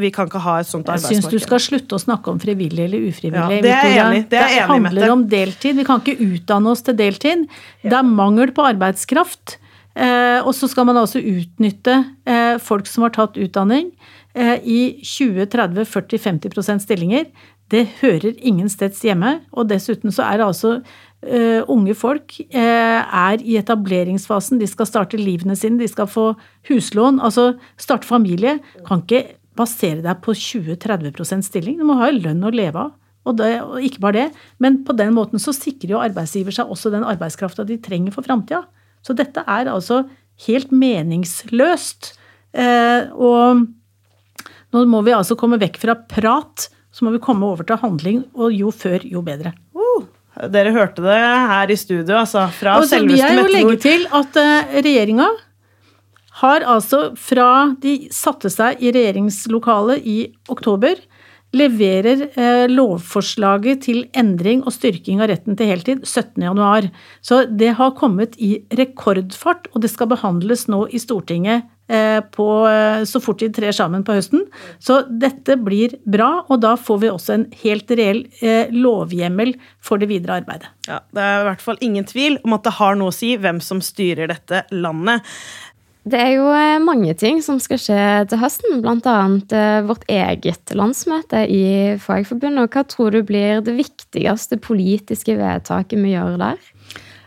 vi 0.00 0.10
kan 0.14 0.28
ikke 0.28 0.40
ha 0.42 0.58
et 0.62 0.68
sånt 0.68 0.88
arbeidsmarked. 0.88 1.16
Jeg 1.18 1.24
syns 1.24 1.34
du 1.34 1.44
skal 1.44 1.60
slutte 1.62 1.98
å 1.98 2.02
snakke 2.02 2.32
om 2.32 2.38
frivillig 2.42 2.86
eller 2.86 3.08
ufrivillig. 3.10 3.58
Ja, 3.58 3.64
det 3.64 3.74
er 3.74 3.90
jeg 3.90 4.04
enig, 4.04 4.22
det 4.30 4.40
er 4.40 4.54
det 4.54 4.68
handler 4.70 5.14
om 5.16 5.26
deltid. 5.30 5.76
Vi 5.80 5.86
kan 5.88 6.00
ikke 6.02 6.30
utdanne 6.32 6.72
oss 6.72 6.84
til 6.86 6.96
deltid. 6.98 7.44
Det 7.84 7.98
er 7.98 8.08
mangel 8.08 8.54
på 8.56 8.64
arbeidskraft. 8.72 9.58
Eh, 9.92 10.40
og 10.40 10.54
så 10.56 10.70
skal 10.72 10.86
man 10.88 10.96
altså 10.96 11.20
utnytte 11.20 11.98
eh, 12.24 12.56
folk 12.64 12.88
som 12.88 13.04
har 13.04 13.12
tatt 13.12 13.36
utdanning. 13.36 13.90
Eh, 14.32 14.58
i 14.64 14.80
20-30-40-50% 15.04 16.86
stillinger. 16.86 17.26
Det 17.68 17.84
hører 18.00 18.32
ingen 18.40 18.68
steds 18.72 19.02
hjemme. 19.04 19.42
Og 19.52 19.68
dessuten 19.68 20.12
så 20.12 20.24
er 20.24 20.40
det 20.40 20.46
altså 20.46 20.72
uh, 20.80 21.60
unge 21.72 21.94
folk 21.96 22.34
uh, 22.52 23.00
er 23.04 23.44
i 23.44 23.58
etableringsfasen. 23.60 24.60
De 24.60 24.68
skal 24.68 24.88
starte 24.88 25.20
livene 25.20 25.56
sine, 25.56 25.80
de 25.80 25.88
skal 25.88 26.08
få 26.08 26.32
huslån. 26.68 27.20
Altså 27.24 27.54
starte 27.80 28.08
familie. 28.08 28.58
Kan 28.88 29.04
ikke 29.04 29.38
basere 29.56 30.00
deg 30.04 30.20
på 30.24 30.36
20-30% 30.36 31.48
stilling. 31.48 31.78
Du 31.80 31.88
må 31.88 31.96
ha 32.00 32.10
lønn 32.12 32.44
å 32.44 32.52
leve 32.52 32.86
av. 32.86 32.96
Og, 33.22 33.36
det, 33.38 33.52
og, 33.62 33.76
ikke 33.84 34.02
bare 34.02 34.16
det, 34.16 34.40
men 34.58 34.80
på 34.82 34.96
den 34.98 35.12
måten 35.14 35.38
så 35.38 35.52
sikrer 35.54 35.92
jo 35.94 36.00
arbeidsgiver 36.02 36.56
seg 36.56 36.72
også 36.72 36.90
den 36.90 37.04
arbeidskrafta 37.06 37.62
de 37.68 37.76
trenger 37.78 38.16
for 38.16 38.26
framtida. 38.26 38.64
Så 39.06 39.14
dette 39.14 39.44
er 39.46 39.70
altså 39.70 40.00
helt 40.48 40.72
meningsløst. 40.74 42.16
Uh, 42.52 43.12
og 43.14 43.62
nå 44.72 44.84
må 44.88 45.02
vi 45.06 45.14
altså 45.16 45.36
komme 45.38 45.60
vekk 45.60 45.78
fra 45.82 45.96
prat, 46.08 46.68
så 46.92 47.06
må 47.06 47.12
vi 47.14 47.22
komme 47.22 47.48
over 47.48 47.66
til 47.68 47.80
handling, 47.80 48.24
og 48.36 48.52
jo 48.56 48.72
før, 48.74 49.04
jo 49.04 49.22
bedre. 49.24 49.54
Uh, 49.76 50.04
dere 50.52 50.72
hørte 50.74 51.04
det 51.04 51.20
her 51.52 51.72
i 51.72 51.78
studio, 51.78 52.18
altså. 52.22 52.48
Fra 52.56 52.78
og 52.80 52.88
selveste 52.88 53.28
Mette 53.28 53.38
Nord. 53.38 53.52
Jeg 53.52 53.64
vil 53.64 53.70
legge 53.70 53.80
til 53.84 54.06
at 54.20 54.38
uh, 54.40 54.76
regjeringa 54.80 55.30
har 56.42 56.64
altså 56.64 57.10
fra 57.20 57.74
de 57.82 58.08
satte 58.14 58.50
seg 58.52 58.80
i 58.82 58.92
regjeringslokalet 58.94 60.06
i 60.08 60.18
oktober, 60.52 60.96
leverer 61.52 62.22
eh, 62.32 62.64
lovforslaget 62.70 63.82
til 63.84 64.06
endring 64.16 64.62
og 64.64 64.72
styrking 64.72 65.20
av 65.20 65.28
retten 65.28 65.58
til 65.58 65.68
heltid 65.68 66.06
17.1. 66.08 66.88
Så 67.20 67.42
det 67.44 67.74
har 67.76 67.92
kommet 67.98 68.38
i 68.40 68.54
rekordfart, 68.72 69.68
og 69.74 69.84
det 69.84 69.92
skal 69.92 70.08
behandles 70.14 70.64
nå 70.72 70.86
i 70.88 71.00
Stortinget 71.02 71.68
på, 72.32 72.46
eh, 72.68 73.02
så 73.08 73.20
fort 73.20 73.42
de 73.42 73.50
trer 73.52 73.74
sammen 73.76 74.04
på 74.06 74.14
høsten. 74.16 74.46
Så 74.78 75.00
dette 75.08 75.58
blir 75.60 75.96
bra, 76.04 76.44
og 76.48 76.62
da 76.62 76.76
får 76.80 77.02
vi 77.02 77.10
også 77.12 77.34
en 77.34 77.48
helt 77.64 77.90
reell 77.90 78.22
eh, 78.40 78.70
lovhjemmel 78.72 79.56
for 79.82 80.02
det 80.02 80.08
videre 80.12 80.40
arbeidet. 80.42 80.70
Ja, 80.88 81.00
Det 81.12 81.26
er 81.26 81.42
i 81.42 81.48
hvert 81.50 81.64
fall 81.64 81.82
ingen 81.82 82.06
tvil 82.08 82.38
om 82.44 82.56
at 82.56 82.64
det 82.64 82.76
har 82.78 82.96
noe 82.96 83.12
å 83.12 83.16
si 83.16 83.34
hvem 83.36 83.60
som 83.60 83.82
styrer 83.84 84.30
dette 84.32 84.64
landet. 84.72 85.26
Det 86.02 86.18
er 86.18 86.32
jo 86.34 86.48
eh, 86.50 86.80
mange 86.82 87.14
ting 87.14 87.38
som 87.46 87.60
skal 87.62 87.78
skje 87.78 88.02
til 88.30 88.40
høsten, 88.42 88.80
bl.a. 88.82 89.18
Eh, 89.54 89.84
vårt 89.86 90.02
eget 90.10 90.74
landsmøte 90.74 91.44
i 91.46 91.94
Fagforbundet. 92.02 92.72
Hva 92.74 92.82
tror 92.90 93.14
du 93.14 93.20
blir 93.26 93.62
det 93.62 93.76
viktigste 93.78 94.58
politiske 94.62 95.36
vedtaket 95.38 96.02
vi 96.02 96.16
gjør 96.16 96.40
der? 96.42 96.72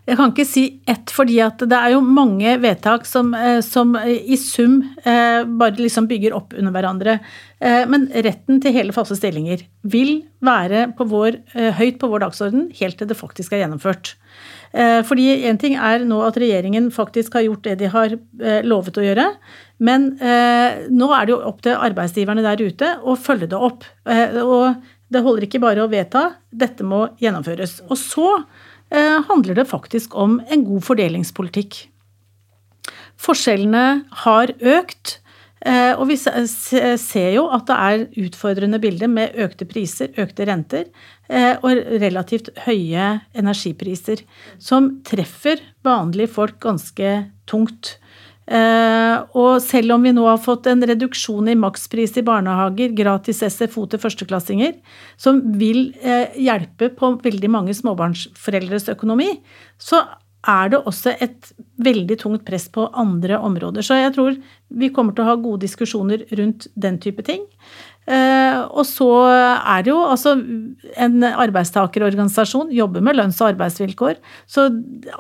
Jeg 0.06 0.20
kan 0.20 0.32
ikke 0.32 0.46
si 0.46 0.64
ett, 0.86 1.10
fordi 1.10 1.40
det 1.66 1.78
er 1.78 1.96
jo 1.96 2.02
mange 2.06 2.58
vedtak 2.62 3.08
som, 3.10 3.34
eh, 3.34 3.60
som 3.66 3.96
i 3.98 4.38
sum 4.38 4.82
bare 5.04 5.80
liksom 5.80 6.08
bygger 6.08 6.36
opp 6.38 6.54
under 6.54 6.72
hverandre. 6.72 7.20
Men 7.90 8.08
retten 8.14 8.60
til 8.62 8.74
hele 8.76 8.94
faste 8.94 9.16
stillinger 9.18 9.64
vil 9.82 10.26
være 10.46 10.92
på 10.98 11.08
vår, 11.10 11.40
høyt 11.80 11.98
på 12.02 12.10
vår 12.12 12.26
dagsorden 12.26 12.68
helt 12.78 13.00
til 13.00 13.10
det 13.10 13.18
faktisk 13.18 13.56
er 13.56 13.64
gjennomført. 13.64 14.14
Eh, 14.76 15.02
fordi 15.08 15.30
én 15.48 15.60
ting 15.60 15.78
er 15.80 16.04
nå 16.04 16.18
at 16.26 16.36
regjeringen 16.42 16.90
faktisk 16.92 17.38
har 17.38 17.46
gjort 17.46 17.64
det 17.64 17.78
de 17.80 17.92
har 17.94 18.12
eh, 18.16 18.60
lovet 18.68 18.98
å 19.00 19.06
gjøre. 19.06 19.30
Men 19.88 20.10
eh, 20.20 20.84
nå 20.92 21.08
er 21.16 21.28
det 21.28 21.32
jo 21.32 21.40
opp 21.48 21.62
til 21.64 21.80
arbeidsgiverne 21.80 22.44
der 22.44 22.64
ute 22.64 22.92
å 23.00 23.16
følge 23.20 23.48
det 23.54 23.62
opp. 23.70 23.88
Og 24.06 24.84
det 25.14 25.22
holder 25.24 25.48
ikke 25.48 25.64
bare 25.64 25.86
å 25.86 25.92
vedta, 25.92 26.28
dette 26.52 26.84
må 26.88 27.06
gjennomføres. 27.22 27.80
Og 27.88 28.00
så 28.00 28.30
handler 29.30 29.58
det 29.60 29.68
faktisk 29.70 30.16
om 30.16 30.40
en 30.52 30.64
god 30.68 30.84
fordelingspolitikk. 30.88 31.86
Forskjellene 33.22 33.86
har 34.24 34.54
økt. 34.60 35.20
Eh, 35.66 35.98
og 35.98 36.12
vi 36.12 36.18
ser 36.20 37.30
jo 37.34 37.48
at 37.56 37.66
det 37.66 37.76
er 37.76 38.04
utfordrende 38.28 38.78
bilder 38.82 39.10
med 39.10 39.38
økte 39.42 39.66
priser, 39.66 40.12
økte 40.22 40.46
renter 40.46 40.84
eh, 41.26 41.56
og 41.58 41.80
relativt 42.04 42.52
høye 42.68 43.08
energipriser, 43.34 44.22
som 44.62 45.00
treffer 45.08 45.64
vanlige 45.86 46.30
folk 46.36 46.60
ganske 46.62 47.16
tungt. 47.50 47.96
Eh, 48.46 49.16
og 49.34 49.62
selv 49.66 49.96
om 49.96 50.04
vi 50.06 50.14
nå 50.14 50.26
har 50.28 50.42
fått 50.42 50.70
en 50.70 50.86
reduksjon 50.86 51.50
i 51.50 51.58
makspris 51.58 52.18
i 52.20 52.26
barnehager, 52.26 52.94
gratis 52.98 53.42
SFO 53.46 53.88
til 53.90 54.02
førsteklassinger, 54.04 54.76
som 55.18 55.42
vil 55.60 55.88
hjelpe 56.38 56.92
på 56.98 57.16
veldig 57.24 57.50
mange 57.52 57.74
småbarnsforeldres 57.78 58.92
økonomi, 58.94 59.32
så 59.82 60.04
er 60.48 60.72
det 60.72 60.82
også 60.86 61.16
et 61.24 61.52
veldig 61.82 62.18
tungt 62.22 62.46
press 62.48 62.68
på 62.72 62.88
andre 62.94 63.40
områder. 63.42 63.86
Så 63.86 63.98
jeg 64.00 64.14
tror 64.16 64.38
vi 64.70 64.92
kommer 64.94 65.16
til 65.16 65.26
å 65.26 65.32
ha 65.32 65.36
gode 65.40 65.66
diskusjoner 65.66 66.26
rundt 66.38 66.68
den 66.80 67.00
type 67.02 67.26
ting. 67.26 67.44
Eh, 68.06 68.60
og 68.70 68.86
så 68.86 69.08
er 69.26 69.82
det 69.82 69.90
jo 69.90 69.98
altså 70.06 70.36
En 71.02 71.24
arbeidstakerorganisasjon 71.26 72.70
jobber 72.70 73.02
med 73.02 73.18
lønns- 73.18 73.40
og 73.42 73.56
arbeidsvilkår. 73.56 74.20
Så 74.46 74.68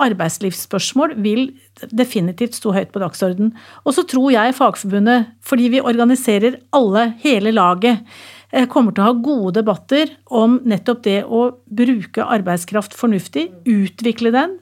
arbeidslivsspørsmål 0.05 1.15
vil 1.25 1.47
definitivt 1.89 2.53
stå 2.59 2.75
høyt 2.75 2.93
på 2.93 3.01
dagsordenen. 3.01 3.55
Og 3.85 3.97
så 3.97 4.05
tror 4.05 4.29
jeg 4.35 4.55
Fagforbundet, 4.55 5.33
fordi 5.41 5.71
vi 5.73 5.81
organiserer 5.81 6.59
alle, 6.71 7.15
hele 7.23 7.51
laget, 7.51 8.05
eh, 8.53 8.67
kommer 8.67 8.93
til 8.93 9.03
å 9.03 9.09
ha 9.09 9.17
gode 9.17 9.55
debatter 9.59 10.13
om 10.29 10.59
nettopp 10.63 11.03
det 11.03 11.23
å 11.25 11.57
bruke 11.65 12.21
arbeidskraft 12.21 12.93
fornuftig, 12.93 13.49
utvikle 13.65 14.31
den, 14.31 14.59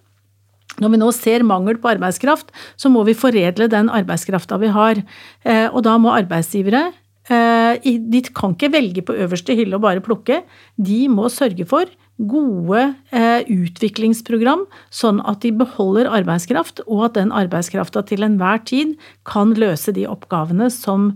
når 0.81 0.93
vi 0.93 0.99
nå 1.01 1.09
ser 1.13 1.45
mangel 1.45 1.77
på 1.81 1.91
arbeidskraft, 1.93 2.51
så 2.79 2.91
må 2.91 3.03
vi 3.07 3.17
foredle 3.17 3.69
den 3.71 3.91
arbeidskrafta 3.93 4.59
vi 4.61 4.71
har. 4.73 5.01
Eh, 5.45 5.67
og 5.69 5.83
da 5.85 5.97
må 6.01 6.13
arbeidsgivere 6.15 6.87
eh, 7.29 7.83
De 7.83 8.21
kan 8.33 8.55
ikke 8.55 8.71
velge 8.73 9.03
på 9.05 9.17
øverste 9.25 9.57
hylle 9.57 9.77
og 9.77 9.85
bare 9.85 10.03
plukke. 10.03 10.41
De 10.77 11.03
må 11.11 11.29
sørge 11.33 11.67
for 11.69 11.91
gode 12.17 12.81
eh, 13.13 13.41
utviklingsprogram, 13.49 14.65
sånn 14.93 15.21
at 15.29 15.41
de 15.45 15.53
beholder 15.61 16.09
arbeidskraft, 16.13 16.83
og 16.87 17.09
at 17.09 17.17
den 17.17 17.33
arbeidskrafta 17.33 18.05
til 18.09 18.25
enhver 18.25 18.61
tid 18.65 18.97
kan 19.29 19.55
løse 19.57 19.93
de 19.93 20.07
oppgavene 20.09 20.69
som 20.73 21.13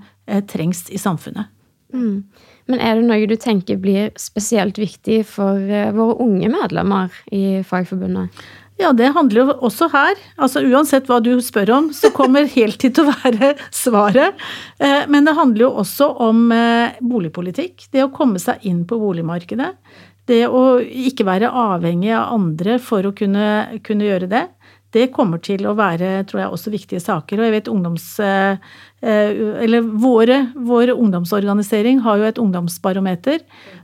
trengs 0.51 0.89
i 0.91 0.99
samfunnet. 0.99 1.47
Mm. 1.95 2.25
Men 2.67 2.81
er 2.83 2.97
det 2.97 3.05
noe 3.07 3.29
du 3.31 3.37
tenker 3.39 3.77
blir 3.79 4.09
spesielt 4.19 4.75
viktig 4.75 5.21
for 5.29 5.55
våre 5.95 6.17
unge 6.19 6.49
medlemmer 6.51 7.13
i 7.31 7.61
Fagforbundet? 7.63 8.33
Ja, 8.77 8.91
det 8.93 9.09
handler 9.15 9.41
jo 9.41 9.53
også 9.65 9.87
her. 9.89 10.19
Altså 10.37 10.61
Uansett 10.61 11.07
hva 11.09 11.17
du 11.23 11.31
spør 11.41 11.71
om, 11.79 11.87
så 11.93 12.11
kommer 12.13 12.45
heltid 12.57 12.93
til 12.97 13.07
å 13.07 13.15
være 13.23 13.55
svaret. 13.73 14.37
Eh, 14.77 15.07
men 15.09 15.25
det 15.25 15.37
handler 15.37 15.65
jo 15.65 15.71
også 15.81 16.11
om 16.27 16.51
eh, 16.53 16.99
boligpolitikk. 17.01 17.87
Det 17.93 18.05
å 18.05 18.11
komme 18.13 18.41
seg 18.41 18.61
inn 18.69 18.83
på 18.87 18.99
boligmarkedet. 19.01 19.71
Det 20.29 20.43
å 20.51 20.77
ikke 20.83 21.25
være 21.25 21.49
avhengig 21.49 22.11
av 22.13 22.35
andre 22.35 22.77
for 22.83 23.07
å 23.07 23.15
kunne, 23.17 23.79
kunne 23.87 24.05
gjøre 24.05 24.29
det. 24.29 24.43
Det 24.93 25.07
kommer 25.15 25.41
til 25.43 25.65
å 25.67 25.73
være, 25.75 26.21
tror 26.29 26.41
jeg, 26.43 26.51
også 26.53 26.73
viktige 26.73 27.01
saker. 27.01 27.39
Og 27.39 27.47
jeg 27.47 27.55
vet 27.57 27.71
ungdoms... 27.71 28.05
Eh, 28.21 28.75
eller 28.97 29.85
våre, 30.01 30.39
vår 30.65 30.89
ungdomsorganisering 30.95 31.99
har 32.01 32.17
jo 32.17 32.25
et 32.25 32.39
ungdomsbarometer 32.41 33.43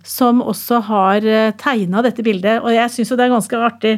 som 0.09 0.39
også 0.41 0.79
har 0.87 1.27
tegna 1.61 2.01
dette 2.01 2.25
bildet. 2.25 2.63
Og 2.65 2.73
jeg 2.73 2.89
syns 2.89 3.13
jo 3.13 3.17
det 3.19 3.27
er 3.27 3.35
ganske 3.35 3.59
artig 3.61 3.91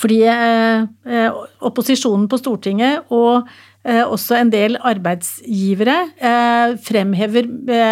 fordi 0.00 0.22
eh, 0.28 0.86
eh, 1.08 1.42
opposisjonen 1.66 2.28
på 2.30 2.38
Stortinget 2.40 3.10
og 3.12 3.48
eh, 3.84 4.00
også 4.00 4.38
en 4.38 4.52
del 4.52 4.78
arbeidsgivere 4.78 5.98
fremhever 6.84 7.48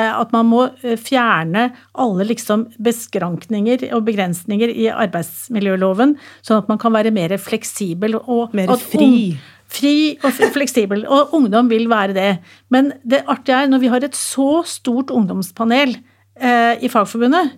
at 0.08 0.32
man 0.34 0.48
må 0.48 0.64
fjerne 1.00 1.68
alle 1.98 2.28
liksom 2.30 2.66
beskrankninger 2.84 3.88
og 3.92 4.06
begrensninger 4.08 4.72
i 4.72 4.88
arbeidsmiljøloven, 4.92 6.16
sånn 6.44 6.62
at 6.62 6.68
man 6.72 6.80
kan 6.80 6.94
være 6.96 7.14
mer 7.14 7.36
fleksibel 7.40 8.18
og 8.20 8.56
Mer 8.56 8.74
fri. 8.80 9.36
Fri 9.68 10.16
og 10.24 10.32
fleksibel. 10.54 11.02
Og 11.12 11.34
ungdom 11.36 11.68
vil 11.68 11.90
være 11.90 12.14
det. 12.16 12.30
Men 12.72 12.94
det 13.04 13.26
artige 13.28 13.64
er, 13.66 13.68
når 13.68 13.82
vi 13.82 13.90
har 13.92 14.04
et 14.06 14.16
så 14.16 14.62
stort 14.64 15.12
ungdomspanel 15.12 15.92
i 16.38 16.88
Fagforbundet, 16.88 17.50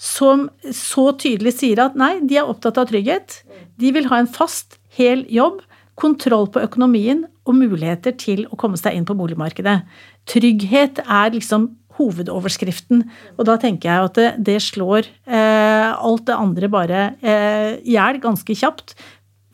som 0.00 0.46
så 0.72 1.10
tydelig 1.20 1.58
sier 1.58 1.82
at 1.84 1.98
nei, 1.98 2.14
de 2.24 2.38
er 2.40 2.48
opptatt 2.48 2.78
av 2.80 2.88
trygghet. 2.88 3.42
De 3.80 3.92
vil 3.92 4.08
ha 4.08 4.22
en 4.22 4.30
fast, 4.30 4.78
hel 4.96 5.26
jobb, 5.28 5.60
kontroll 6.00 6.48
på 6.48 6.62
økonomien 6.64 7.26
og 7.44 7.58
muligheter 7.58 8.14
til 8.16 8.46
å 8.48 8.56
komme 8.60 8.80
seg 8.80 8.96
inn 8.96 9.04
på 9.08 9.16
boligmarkedet. 9.18 9.82
Trygghet 10.30 11.02
er 11.04 11.36
liksom 11.36 11.68
hovedoverskriften. 12.00 13.04
Og 13.36 13.46
da 13.48 13.58
tenker 13.60 13.90
jeg 13.90 14.08
at 14.08 14.18
det, 14.18 14.28
det 14.48 14.58
slår 14.64 15.04
eh, 15.28 15.90
alt 15.90 16.26
det 16.30 16.38
andre 16.38 16.70
bare 16.72 17.02
eh, 17.20 17.30
i 17.30 17.34
eh, 17.34 17.96
hjel 17.96 18.20
ganske 18.22 18.56
kjapt. 18.56 18.96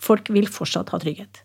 Folk 0.02 0.30
vil 0.30 0.46
fortsatt 0.52 0.92
ha 0.94 1.02
trygghet. 1.02 1.42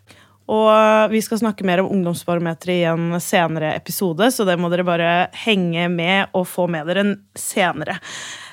Og 0.52 1.10
vi 1.12 1.20
skal 1.24 1.40
snakke 1.40 1.64
mer 1.64 1.80
om 1.80 1.90
Ungdomsbarometeret 1.94 2.74
i 2.74 2.86
en 2.90 3.18
senere 3.22 3.70
episode, 3.78 4.26
så 4.34 4.44
det 4.44 4.58
må 4.60 4.68
dere 4.72 4.84
bare 4.84 5.12
henge 5.44 5.86
med 5.88 6.34
og 6.36 6.48
få 6.50 6.66
med 6.70 6.90
dere 6.90 7.04
senere. 7.38 7.96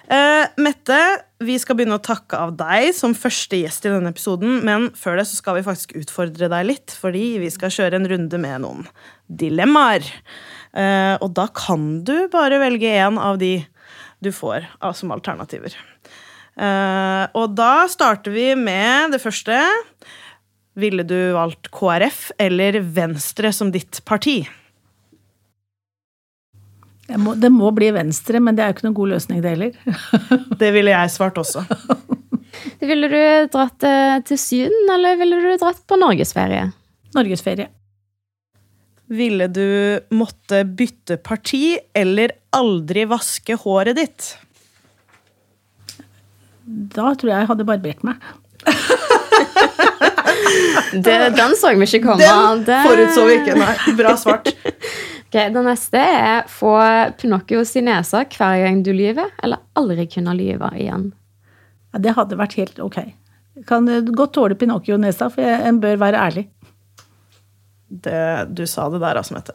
Uh, 0.09 0.45
Mette, 0.57 0.99
vi 1.45 1.55
skal 1.61 1.77
begynne 1.77 1.99
å 1.99 2.03
takke 2.03 2.37
av 2.37 2.55
deg 2.57 2.89
som 2.97 3.13
første 3.17 3.59
gjest 3.61 3.85
i 3.85 3.91
denne 3.93 4.09
episoden. 4.13 4.59
Men 4.65 4.89
før 4.97 5.19
det 5.21 5.27
så 5.29 5.37
skal 5.37 5.59
vi 5.59 5.65
faktisk 5.67 5.93
utfordre 5.99 6.49
deg 6.51 6.69
litt, 6.69 6.95
fordi 6.97 7.37
vi 7.43 7.51
skal 7.53 7.73
kjøre 7.73 7.99
en 7.99 8.09
runde 8.09 8.41
med 8.41 8.65
noen 8.65 8.87
dilemmaer. 9.29 10.07
Uh, 10.73 11.15
og 11.21 11.33
da 11.37 11.47
kan 11.53 12.01
du 12.05 12.15
bare 12.33 12.61
velge 12.61 12.89
én 12.89 13.21
av 13.21 13.37
de 13.41 13.59
du 14.19 14.33
får 14.35 14.65
uh, 14.81 14.91
som 14.97 15.13
alternativer. 15.15 15.77
Eh, 16.59 17.25
og 17.39 17.55
da 17.55 17.87
starter 17.91 18.33
vi 18.35 18.51
med 18.59 19.15
det 19.15 19.21
første. 19.23 19.55
Ville 20.79 21.05
du 21.07 21.31
valgt 21.35 21.71
KrF 21.75 22.29
eller 22.39 22.81
Venstre 22.83 23.51
som 23.55 23.71
ditt 23.71 24.01
parti? 24.07 24.41
Må, 27.17 27.33
det 27.39 27.49
må 27.49 27.71
bli 27.73 27.89
Venstre, 27.95 28.41
men 28.43 28.57
det 28.57 28.63
er 28.63 28.69
jo 28.69 28.77
ikke 28.77 28.85
noen 28.85 28.97
god 28.99 29.11
løsning, 29.15 29.41
det 29.41 29.55
heller. 29.55 29.97
det 30.61 30.69
ville 30.75 30.93
jeg 30.93 31.13
svart 31.13 31.39
også. 31.41 31.63
ville 32.91 33.09
du 33.09 33.21
dratt 33.53 33.87
eh, 33.87 34.19
til 34.29 34.39
Syden, 34.41 34.91
eller 34.93 35.17
ville 35.17 35.39
du 35.41 35.49
dratt 35.57 35.81
på 35.89 35.97
norgesferie? 35.97 36.67
Norgesferie. 37.17 37.71
Ville 39.09 39.47
du 39.49 39.65
måtte 40.13 40.61
bytte 40.67 41.17
parti 41.17 41.79
eller 41.97 42.35
aldri 42.53 43.07
vaske 43.09 43.57
håret 43.57 43.97
ditt? 43.97 44.27
Da 46.69 47.15
tror 47.17 47.31
jeg 47.31 47.39
jeg 47.41 47.49
hadde 47.49 47.65
barbert 47.65 48.05
meg. 48.05 48.21
det, 50.93 51.15
den 51.33 51.55
så 51.57 51.73
vi 51.73 51.87
ikke 51.87 52.03
komme. 52.05 52.21
Den 52.67 52.85
forutså 52.85 53.25
vi 53.25 53.39
ikke, 53.39 53.57
nei. 53.57 53.73
Bra 53.97 54.13
svart. 54.19 54.53
Ok, 55.29 55.37
Det 55.53 55.61
neste 55.61 55.99
er 56.01 56.47
få 56.49 56.73
Pinocchios 57.21 57.75
i 57.77 57.83
nesa 57.85 58.23
hver 58.25 58.63
gang 58.63 58.79
du 58.81 58.89
lyver, 58.97 59.29
eller 59.43 59.61
aldri 59.77 60.07
kunne 60.09 60.33
lyve 60.33 60.71
igjen. 60.73 61.11
Ja, 61.93 61.99
det 62.01 62.15
hadde 62.17 62.37
vært 62.39 62.55
helt 62.57 62.79
ok. 62.81 62.97
Kan 63.69 63.85
godt 64.17 64.33
tåle 64.33 64.57
Pinocchio-nesa, 64.57 65.27
for 65.29 65.45
en 65.45 65.77
bør 65.83 65.99
være 66.01 66.23
ærlig. 66.23 66.47
Det, 67.89 68.47
du 68.57 68.65
sa 68.69 68.87
det 68.89 69.03
der, 69.03 69.17
altså, 69.21 69.35
Mette. 69.35 69.53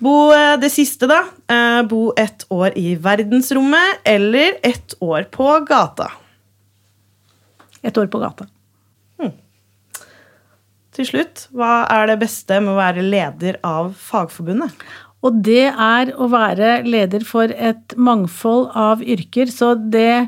Bo 0.00 0.14
eh, 0.32 0.54
det 0.60 0.70
siste, 0.72 1.08
da. 1.08 1.20
Eh, 1.52 1.82
bo 1.88 2.14
ett 2.16 2.46
år 2.48 2.72
i 2.80 2.94
verdensrommet 2.96 4.00
eller 4.08 4.56
ett 4.62 4.96
år 5.00 5.28
på 5.32 5.50
gata. 5.68 6.08
Et 7.82 7.96
år 7.96 8.08
på 8.12 8.20
gata. 8.24 8.48
Hmm. 9.20 9.36
Til 10.96 11.12
slutt, 11.12 11.46
hva 11.56 11.86
er 11.92 12.08
det 12.08 12.18
beste 12.24 12.60
med 12.60 12.72
å 12.72 12.80
være 12.80 13.04
leder 13.04 13.60
av 13.64 13.94
Fagforbundet? 13.96 14.84
Og 15.20 15.42
det 15.44 15.66
er 15.68 16.14
å 16.16 16.30
være 16.32 16.80
leder 16.86 17.26
for 17.28 17.52
et 17.52 17.96
mangfold 17.96 18.70
av 18.78 19.02
yrker. 19.04 19.50
Så 19.52 19.74
det 19.92 20.24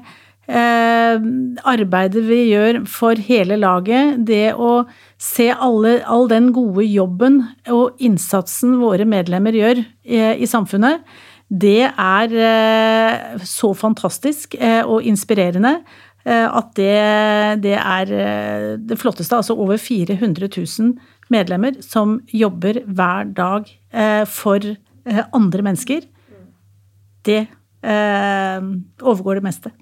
eh, 0.52 1.24
arbeidet 1.72 2.24
vi 2.28 2.42
gjør 2.50 2.83
for 2.90 3.16
hele 3.16 3.57
laget, 3.61 4.20
det 4.28 4.52
å 4.52 4.85
se 5.22 5.48
alle, 5.52 6.00
all 6.05 6.28
den 6.28 6.50
gode 6.52 6.85
jobben 6.88 7.40
og 7.72 8.00
innsatsen 8.05 8.76
våre 8.83 9.09
medlemmer 9.09 9.57
gjør 9.57 9.81
eh, 9.81 10.35
i 10.37 10.50
samfunnet, 10.50 11.07
det 11.52 11.85
er 11.85 12.33
eh, 12.33 13.40
så 13.44 13.72
fantastisk 13.76 14.57
eh, 14.57 14.81
og 14.88 15.05
inspirerende 15.05 15.83
at 16.24 16.68
det, 16.78 16.92
det 17.64 17.74
er 17.78 18.12
eh, 18.14 18.66
det 18.78 18.98
flotteste. 19.00 19.37
Altså 19.40 19.56
over 19.58 19.80
400 19.80 20.48
000 20.54 20.92
medlemmer 21.32 21.80
som 21.82 22.20
jobber 22.30 22.82
hver 22.87 23.32
dag 23.35 23.70
for 24.30 24.66
andre 25.35 25.64
mennesker. 25.66 26.04
Det 27.26 27.40
overgår 27.82 29.40
det 29.40 29.46
meste. 29.48 29.72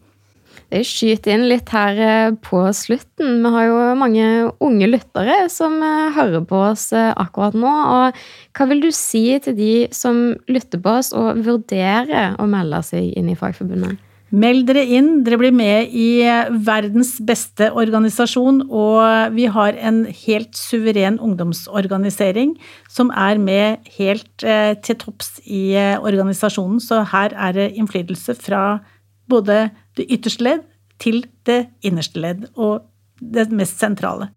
Jeg 0.71 0.87
skyter 0.87 1.35
inn 1.35 1.49
litt 1.51 1.71
her 1.75 1.99
eh, 1.99 2.33
på 2.47 2.61
slutten. 2.77 3.41
Vi 3.43 3.51
har 3.55 3.65
jo 3.67 3.79
mange 3.99 4.27
unge 4.63 4.87
lyttere 4.87 5.49
som 5.51 5.75
eh, 5.83 6.13
hører 6.15 6.45
på 6.47 6.61
oss 6.69 6.93
eh, 6.95 7.11
akkurat 7.19 7.57
nå. 7.59 7.71
Og 7.71 8.21
hva 8.55 8.69
vil 8.71 8.85
du 8.85 8.91
si 8.95 9.25
til 9.43 9.57
de 9.59 9.73
som 9.95 10.29
lytter 10.51 10.83
på 10.83 10.95
oss 11.01 11.11
og 11.17 11.43
vurderer 11.43 12.39
å 12.39 12.47
melde 12.51 12.85
seg 12.87 13.11
inn 13.19 13.33
i 13.33 13.39
Fagforbundet? 13.39 13.99
Meld 14.31 14.69
dere 14.69 14.85
inn. 14.87 15.25
Dere 15.27 15.41
blir 15.41 15.55
med 15.55 15.91
i 15.97 16.23
verdens 16.67 17.17
beste 17.27 17.71
organisasjon. 17.75 18.63
Og 18.71 19.35
vi 19.35 19.49
har 19.51 19.79
en 19.79 20.05
helt 20.07 20.55
suveren 20.59 21.19
ungdomsorganisering 21.19 22.55
som 22.89 23.11
er 23.11 23.43
med 23.43 23.91
helt 23.99 24.47
til 24.87 25.01
topps 25.03 25.41
i 25.45 25.75
organisasjonen. 25.99 26.79
Så 26.83 27.03
her 27.11 27.35
er 27.35 27.59
det 27.59 27.73
innflytelse 27.75 28.39
fra 28.39 28.65
både 29.31 29.71
det 29.99 30.07
ytterste 30.11 30.47
ledd 30.47 30.67
til 31.01 31.25
det 31.49 31.65
innerste 31.87 32.21
ledd, 32.21 32.45
og 32.61 32.85
det 33.21 33.49
mest 33.55 33.81
sentrale. 33.81 34.31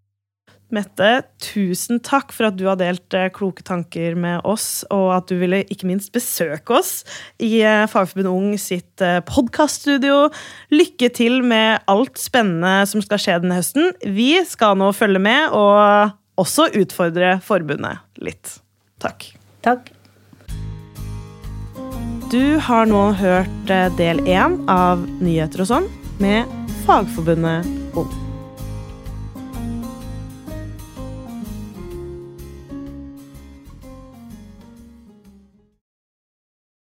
Mette, 0.73 1.09
tusen 1.37 1.99
takk 2.01 2.31
for 2.33 2.47
at 2.47 2.55
du 2.57 2.63
har 2.65 2.79
delt 2.79 3.13
eh, 3.13 3.29
kloke 3.33 3.61
tanker 3.65 4.15
med 4.17 4.41
oss, 4.47 4.81
og 4.93 5.11
at 5.19 5.29
du 5.29 5.37
ville 5.37 5.61
ikke 5.69 5.85
minst 5.85 6.09
besøke 6.15 6.79
oss 6.79 7.03
i 7.37 7.61
eh, 7.61 7.85
Fagforbundet 7.91 8.33
Ung 8.33 8.55
sitt 8.57 9.03
eh, 9.05 9.19
podkaststudio. 9.27 10.31
Lykke 10.73 11.11
til 11.13 11.43
med 11.45 11.85
alt 11.91 12.17
spennende 12.17 12.87
som 12.89 13.05
skal 13.05 13.21
skje 13.21 13.37
denne 13.43 13.59
høsten. 13.59 13.93
Vi 14.01 14.31
skal 14.49 14.79
nå 14.81 14.89
følge 14.97 15.21
med 15.21 15.53
og 15.53 16.17
også 16.41 16.71
utfordre 16.81 17.35
forbundet 17.45 18.01
litt. 18.25 18.57
Takk. 19.03 19.29
Takk. 19.61 19.93
Du 22.33 22.57
har 22.65 22.89
nå 22.89 23.11
hørt 23.21 23.73
del 23.99 24.25
én 24.25 24.57
av 24.71 25.05
Nyheter 25.21 25.67
og 25.67 25.69
sånn 25.75 25.89
med 26.17 26.49
Fagforbundet 26.87 27.69
Ung. 27.93 28.32